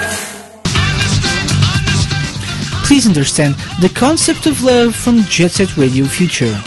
[2.84, 6.62] Please understand the concept of love from Jet Set Radio Future.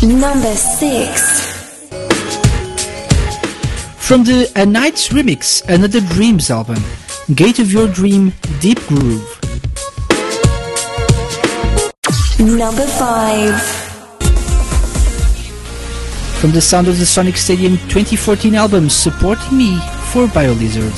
[0.00, 1.90] Number 6.
[3.96, 6.78] From the A Night's Remix, Another Dreams album.
[7.34, 9.40] Gate of Your Dream, Deep Groove.
[12.38, 13.60] Number 5.
[16.40, 19.80] From the Sound of the Sonic Stadium 2014 album, Supporting Me
[20.12, 20.94] for BioLizard.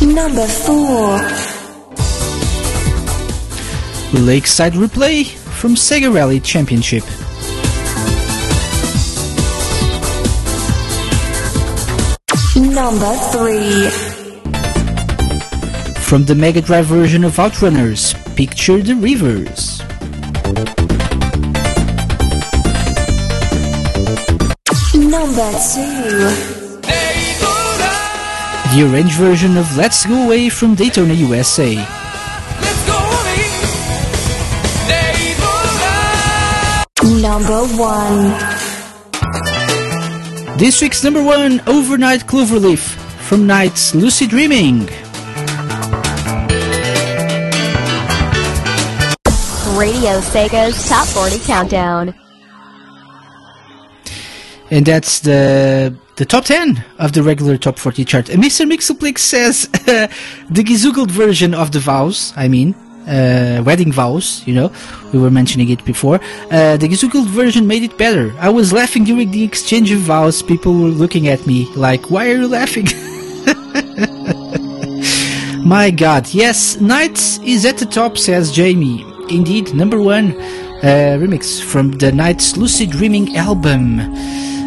[0.00, 1.53] Number 4.
[4.18, 7.02] Lakeside Replay from Sega Rally Championship.
[12.56, 13.90] Number 3.
[16.02, 19.80] From the Mega Drive version of Outrunners, Picture the Rivers.
[24.94, 26.54] Number 2.
[28.74, 32.03] The arranged version of Let's Go Away from Daytona, USA.
[37.24, 40.58] Number 1.
[40.58, 44.80] This week's number one, Overnight Cloverleaf from Night's Lucid Dreaming.
[49.74, 52.14] Radio Sega's Top 40 Countdown.
[54.70, 58.28] And that's the the top 10 of the regular top 40 chart.
[58.28, 58.70] And Mr.
[58.70, 62.74] Mixelplix says the Gizoogled version of the vows, I mean,
[63.06, 64.72] uh, wedding vows, you know,
[65.12, 66.16] we were mentioning it before.
[66.50, 68.34] Uh, the Gizoogled version made it better.
[68.38, 70.42] I was laughing during the exchange of vows.
[70.42, 72.86] People were looking at me like, why are you laughing?
[75.64, 79.02] My god, yes, Nights is at the top, says Jamie.
[79.30, 80.32] Indeed, number one
[80.82, 84.00] uh, remix from the Nights Lucid Dreaming album.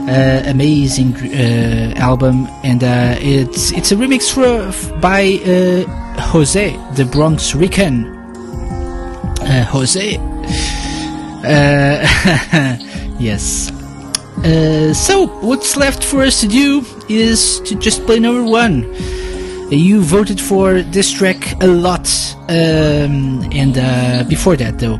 [0.09, 5.83] Uh, amazing uh, album, and uh, it's it's a remix for, by uh,
[6.31, 8.16] Jose, the Bronx Rican.
[9.49, 10.17] Uh, Jose.
[10.17, 12.05] Uh,
[13.19, 13.71] yes.
[14.43, 18.83] Uh, so, what's left for us to do is to just play number one.
[18.85, 22.07] Uh, You voted for this track a lot,
[22.49, 23.73] um, and
[24.27, 24.97] before that, though,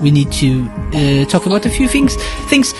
[0.00, 2.16] we need to uh, talk about a few things.
[2.48, 2.72] Things,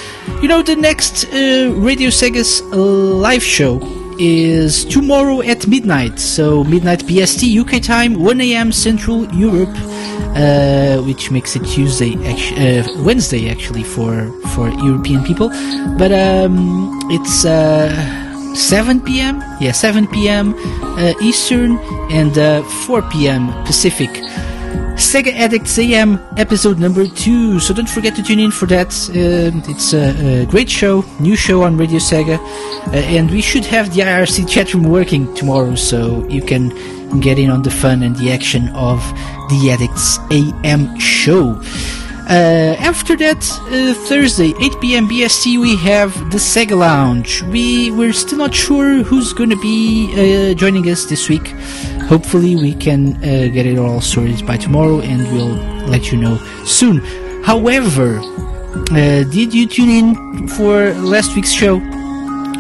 [0.42, 3.78] you know, the next uh, Radio Sega's live show
[4.20, 6.20] is tomorrow at midnight.
[6.20, 8.70] So midnight BST UK time, 1 a.m.
[8.70, 9.74] Central Europe,
[10.36, 15.48] uh, which makes it Tuesday, uh, Wednesday actually for for European people.
[15.98, 17.44] But um, it's.
[17.44, 18.20] Uh,
[18.55, 19.40] 7 p.m.
[19.60, 20.55] Yeah, 7 p.m.
[20.82, 21.78] Uh, Eastern
[22.10, 23.52] and uh, 4 p.m.
[23.64, 24.10] Pacific.
[25.01, 27.59] Sega Addicts AM episode number two.
[27.59, 28.89] So don't forget to tune in for that.
[29.09, 33.64] Um, it's a, a great show, new show on Radio Sega, uh, and we should
[33.64, 36.68] have the IRC chat room working tomorrow, so you can
[37.20, 39.01] get in on the fun and the action of
[39.48, 41.60] the Addicts AM show.
[42.31, 43.43] Uh, after that,
[43.73, 45.09] uh, Thursday, 8 p.m.
[45.09, 47.43] BST, we have the Sega Lounge.
[47.43, 51.48] We we're still not sure who's going to be uh, joining us this week.
[52.07, 55.57] Hopefully, we can uh, get it all sorted by tomorrow, and we'll
[55.89, 56.98] let you know soon.
[57.43, 61.78] However, uh, did you tune in for last week's show?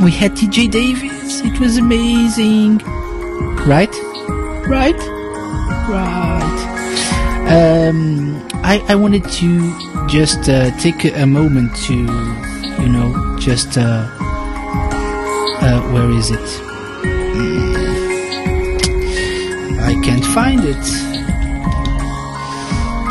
[0.02, 1.42] We had TJ Davis.
[1.42, 2.78] It was amazing,
[3.68, 3.94] right?
[4.66, 4.98] Right?
[5.88, 6.58] Right.
[7.48, 14.06] Um, I, I wanted to just uh, take a moment to, you know, just uh,
[15.60, 16.38] uh, where is it?
[19.82, 20.76] I can't find it.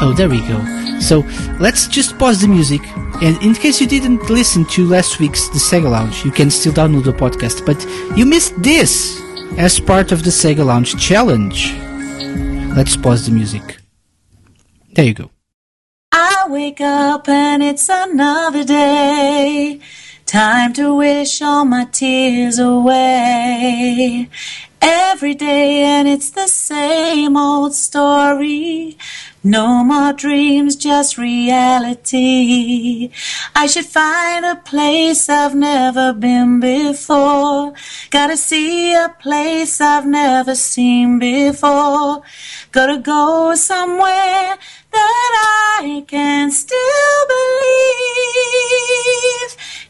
[0.02, 0.64] Oh, there we go.
[1.02, 1.26] So
[1.60, 2.80] let's just pause the music.
[3.22, 6.72] And in case you didn't listen to last week's The Sega Lounge, you can still
[6.72, 7.66] download the podcast.
[7.66, 7.86] But
[8.18, 9.22] you missed this
[9.58, 11.74] as part of the Sega Lounge challenge.
[12.78, 13.80] Let's pause the music.
[14.94, 15.32] There you go.
[16.50, 19.80] Wake up and it's another day.
[20.26, 24.28] Time to wish all my tears away.
[24.82, 28.98] Every day and it's the same old story.
[29.44, 33.12] No more dreams, just reality.
[33.56, 37.74] I should find a place I've never been before.
[38.10, 42.24] Gotta see a place I've never seen before.
[42.72, 44.58] Gotta go somewhere
[44.92, 45.32] that
[45.82, 47.90] I can still believe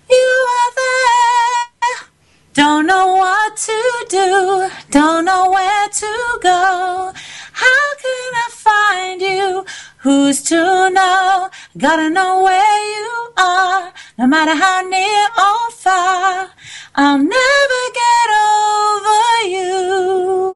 [0.10, 2.08] you are there.
[2.54, 7.14] Don't know what to do, don't know where to go.
[7.54, 9.66] How can I find you?
[10.00, 11.50] Who's to know?
[11.78, 16.50] Gotta know where you are, no matter how near or far.
[16.96, 20.54] I'll never get over you.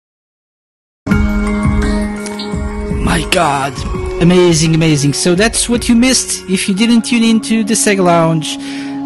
[3.05, 4.02] My god.
[4.21, 5.13] Amazing, amazing.
[5.13, 8.57] So that's what you missed if you didn't tune into the Sega Lounge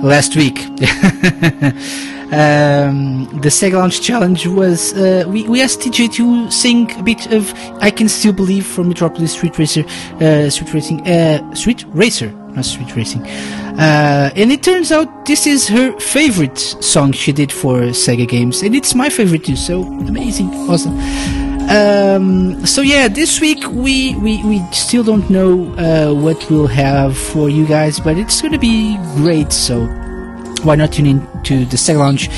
[0.04, 0.58] last week.
[2.28, 7.32] Um, the Sega Lounge Challenge was uh, we, we asked TJ to sing a bit
[7.32, 9.86] of "I Can Still Believe" from Metropolis Street Racer,
[10.20, 13.26] uh, Street Racing, uh, Street Racer, not Street Racing.
[13.26, 18.62] Uh, and it turns out this is her favorite song she did for Sega games,
[18.62, 19.56] and it's my favorite too.
[19.56, 21.47] So amazing, awesome.
[21.70, 27.18] Um, so yeah, this week we, we, we still don't know uh, what we'll have
[27.18, 29.52] for you guys, but it's gonna be great.
[29.52, 29.86] So
[30.64, 32.30] why not tune in to the Sega Lounge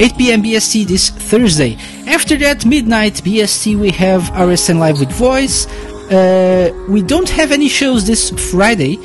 [0.00, 0.42] 8 p.m.
[0.42, 1.76] BST this Thursday.
[2.06, 5.66] After that, midnight BST, we have RSN Live with Voice.
[6.10, 8.96] Uh, we don't have any shows this Friday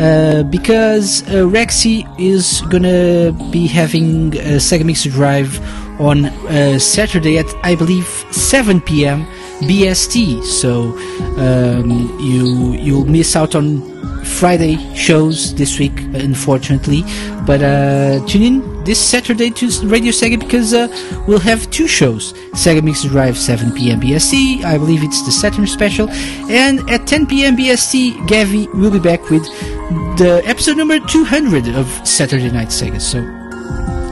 [0.00, 5.60] uh, because uh, Rexy is gonna be having a Sega Mixer Drive
[5.98, 9.26] on uh, Saturday at I believe 7 p.m.
[9.60, 10.44] BST.
[10.44, 10.96] So
[11.38, 13.82] um, you you'll miss out on
[14.24, 17.02] Friday shows this week, unfortunately.
[17.46, 20.88] But uh, tune in this Saturday to Radio Sega because uh,
[21.26, 24.00] we'll have two shows: Sega Mix Drive 7 p.m.
[24.00, 24.64] BST.
[24.64, 26.08] I believe it's the Saturn special,
[26.50, 27.56] and at 10 p.m.
[27.56, 29.44] BST, Gavi will be back with
[30.18, 33.00] the episode number 200 of Saturday Night Sega.
[33.00, 33.47] So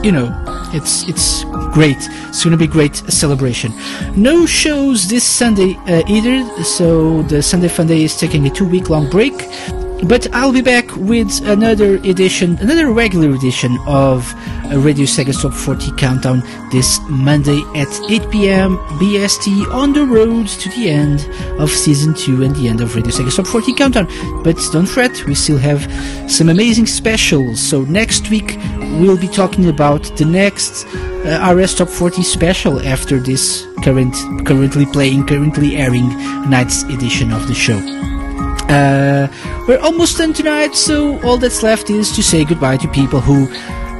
[0.07, 0.31] you know,
[0.73, 1.97] it's it's great.
[2.29, 3.73] It's gonna be a great celebration.
[4.15, 8.65] No shows this Sunday uh, either, so the Sunday Fun Day is taking a two
[8.65, 9.35] week long break.
[10.03, 14.31] But I'll be back with another edition, another regular edition of
[14.71, 18.77] Radio Sega Top 40 Countdown this Monday at 8 p.m.
[18.99, 21.27] BST on the road to the end
[21.59, 24.07] of season 2 and the end of Radio Sega Top 40 Countdown.
[24.43, 25.81] But don't fret, we still have
[26.31, 27.59] some amazing specials.
[27.59, 28.55] So next week
[28.99, 30.85] we'll be talking about the next
[31.25, 36.09] uh, RS Top 40 special after this current, currently playing, currently airing
[36.49, 37.77] night's edition of the show.
[38.69, 39.27] Uh,
[39.67, 43.47] we're almost done tonight, so all that's left is to say goodbye to people who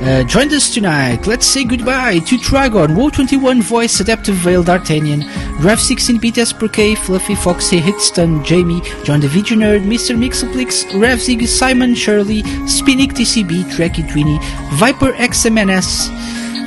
[0.01, 1.26] uh, joined us tonight.
[1.27, 5.22] Let's say goodbye to Dragon, Woe21 Voice, Adaptive Veil, D'Artagnan,
[5.59, 10.16] Drive 16 BTS Per K, Fluffy Foxy, Hitstun, Jamie, John the Video Nerd, Mr.
[10.16, 14.40] Mixoplix, Revzig, Simon Shirley, Spinnick TCB, Trekkie Tweenie,
[14.77, 16.09] Viper XMNS,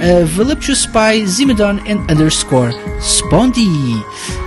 [0.02, 4.02] uh, Voluptuous Spy, Zimedon, and underscore Spondy.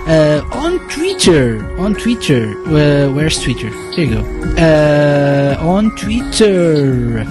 [0.06, 3.70] Uh, on Twitter, on Twitter, uh, where's Twitter?
[3.96, 4.22] There you go.
[4.58, 7.24] Uh, on Twitter,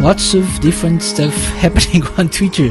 [0.00, 2.70] lots of different stuff happening on Twitter.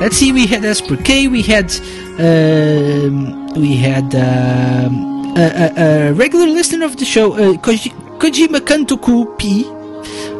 [0.00, 1.72] Let's see, we had Asper K, we had,
[2.18, 8.60] um, we had um, a, a, a regular listener of the show, uh, Koji, Kojima
[8.60, 9.64] Kantoku P.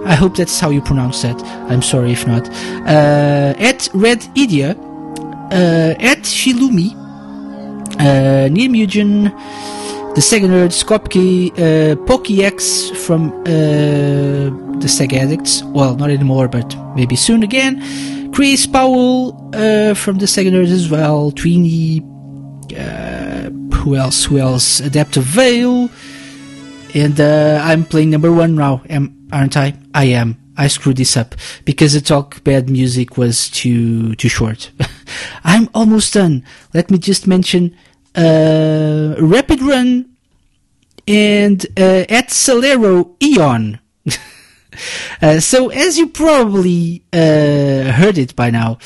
[0.05, 1.43] I hope that's how you pronounce that.
[1.71, 2.49] I'm sorry if not.
[2.87, 4.77] Uh, at Red Idia,
[5.51, 6.95] uh, at Shilumi,
[7.99, 9.33] uh, Neil Mugen,
[10.17, 14.49] the Sega Nerd, Skopke, uh, PokéX from uh,
[14.81, 15.63] the Sega Addicts.
[15.63, 18.33] Well, not anymore, but maybe soon again.
[18.33, 21.33] Chris Powell uh, from the Sega Nerd as well.
[21.33, 22.01] Tweenie.
[22.73, 24.25] Uh, who else?
[24.25, 24.81] Who else?
[24.81, 25.91] Adaptive Veil.
[26.95, 29.75] And uh, I'm playing number one now, am, aren't I?
[29.93, 30.39] I am.
[30.57, 31.35] I screwed this up
[31.67, 34.71] because the talk bad music was too too short.
[35.45, 36.43] I'm almost done.
[36.73, 37.77] Let me just mention
[38.17, 40.17] Rapid Run
[41.07, 43.81] and uh, at Celero Eon.
[45.23, 48.77] Uh, so as you probably uh, heard it by now,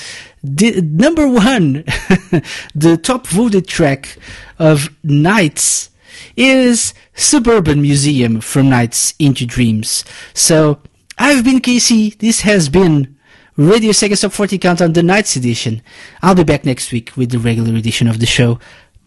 [0.40, 1.72] the number one,
[2.76, 4.16] the top voted track
[4.56, 5.90] of Nights
[6.36, 10.04] is Suburban Museum from Nights into Dreams.
[10.32, 10.80] So
[11.18, 12.18] I've been KC.
[12.18, 13.16] This has been
[13.56, 15.82] Radio Sega Top 40 Countdown, the Nights edition.
[16.22, 18.58] I'll be back next week with the regular edition of the show.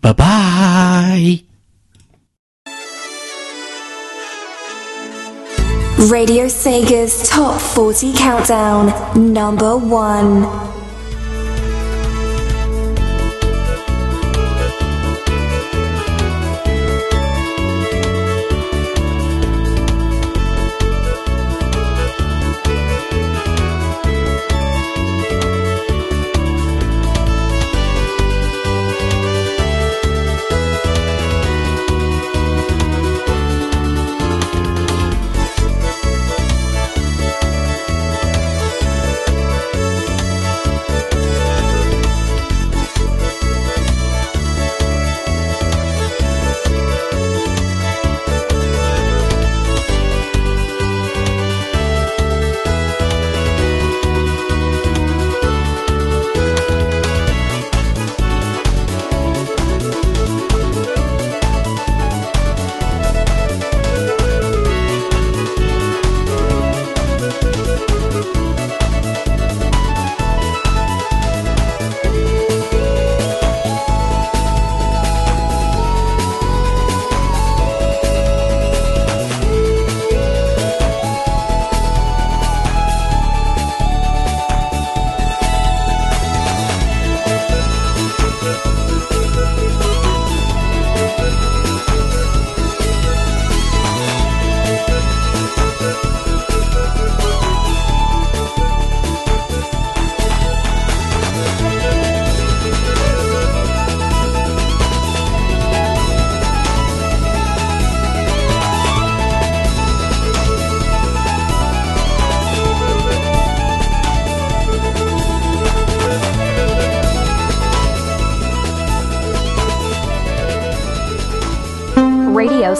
[0.03, 1.43] Bye bye.
[6.09, 8.91] Radio Sega's Top 40 Countdown,
[9.33, 10.43] number one.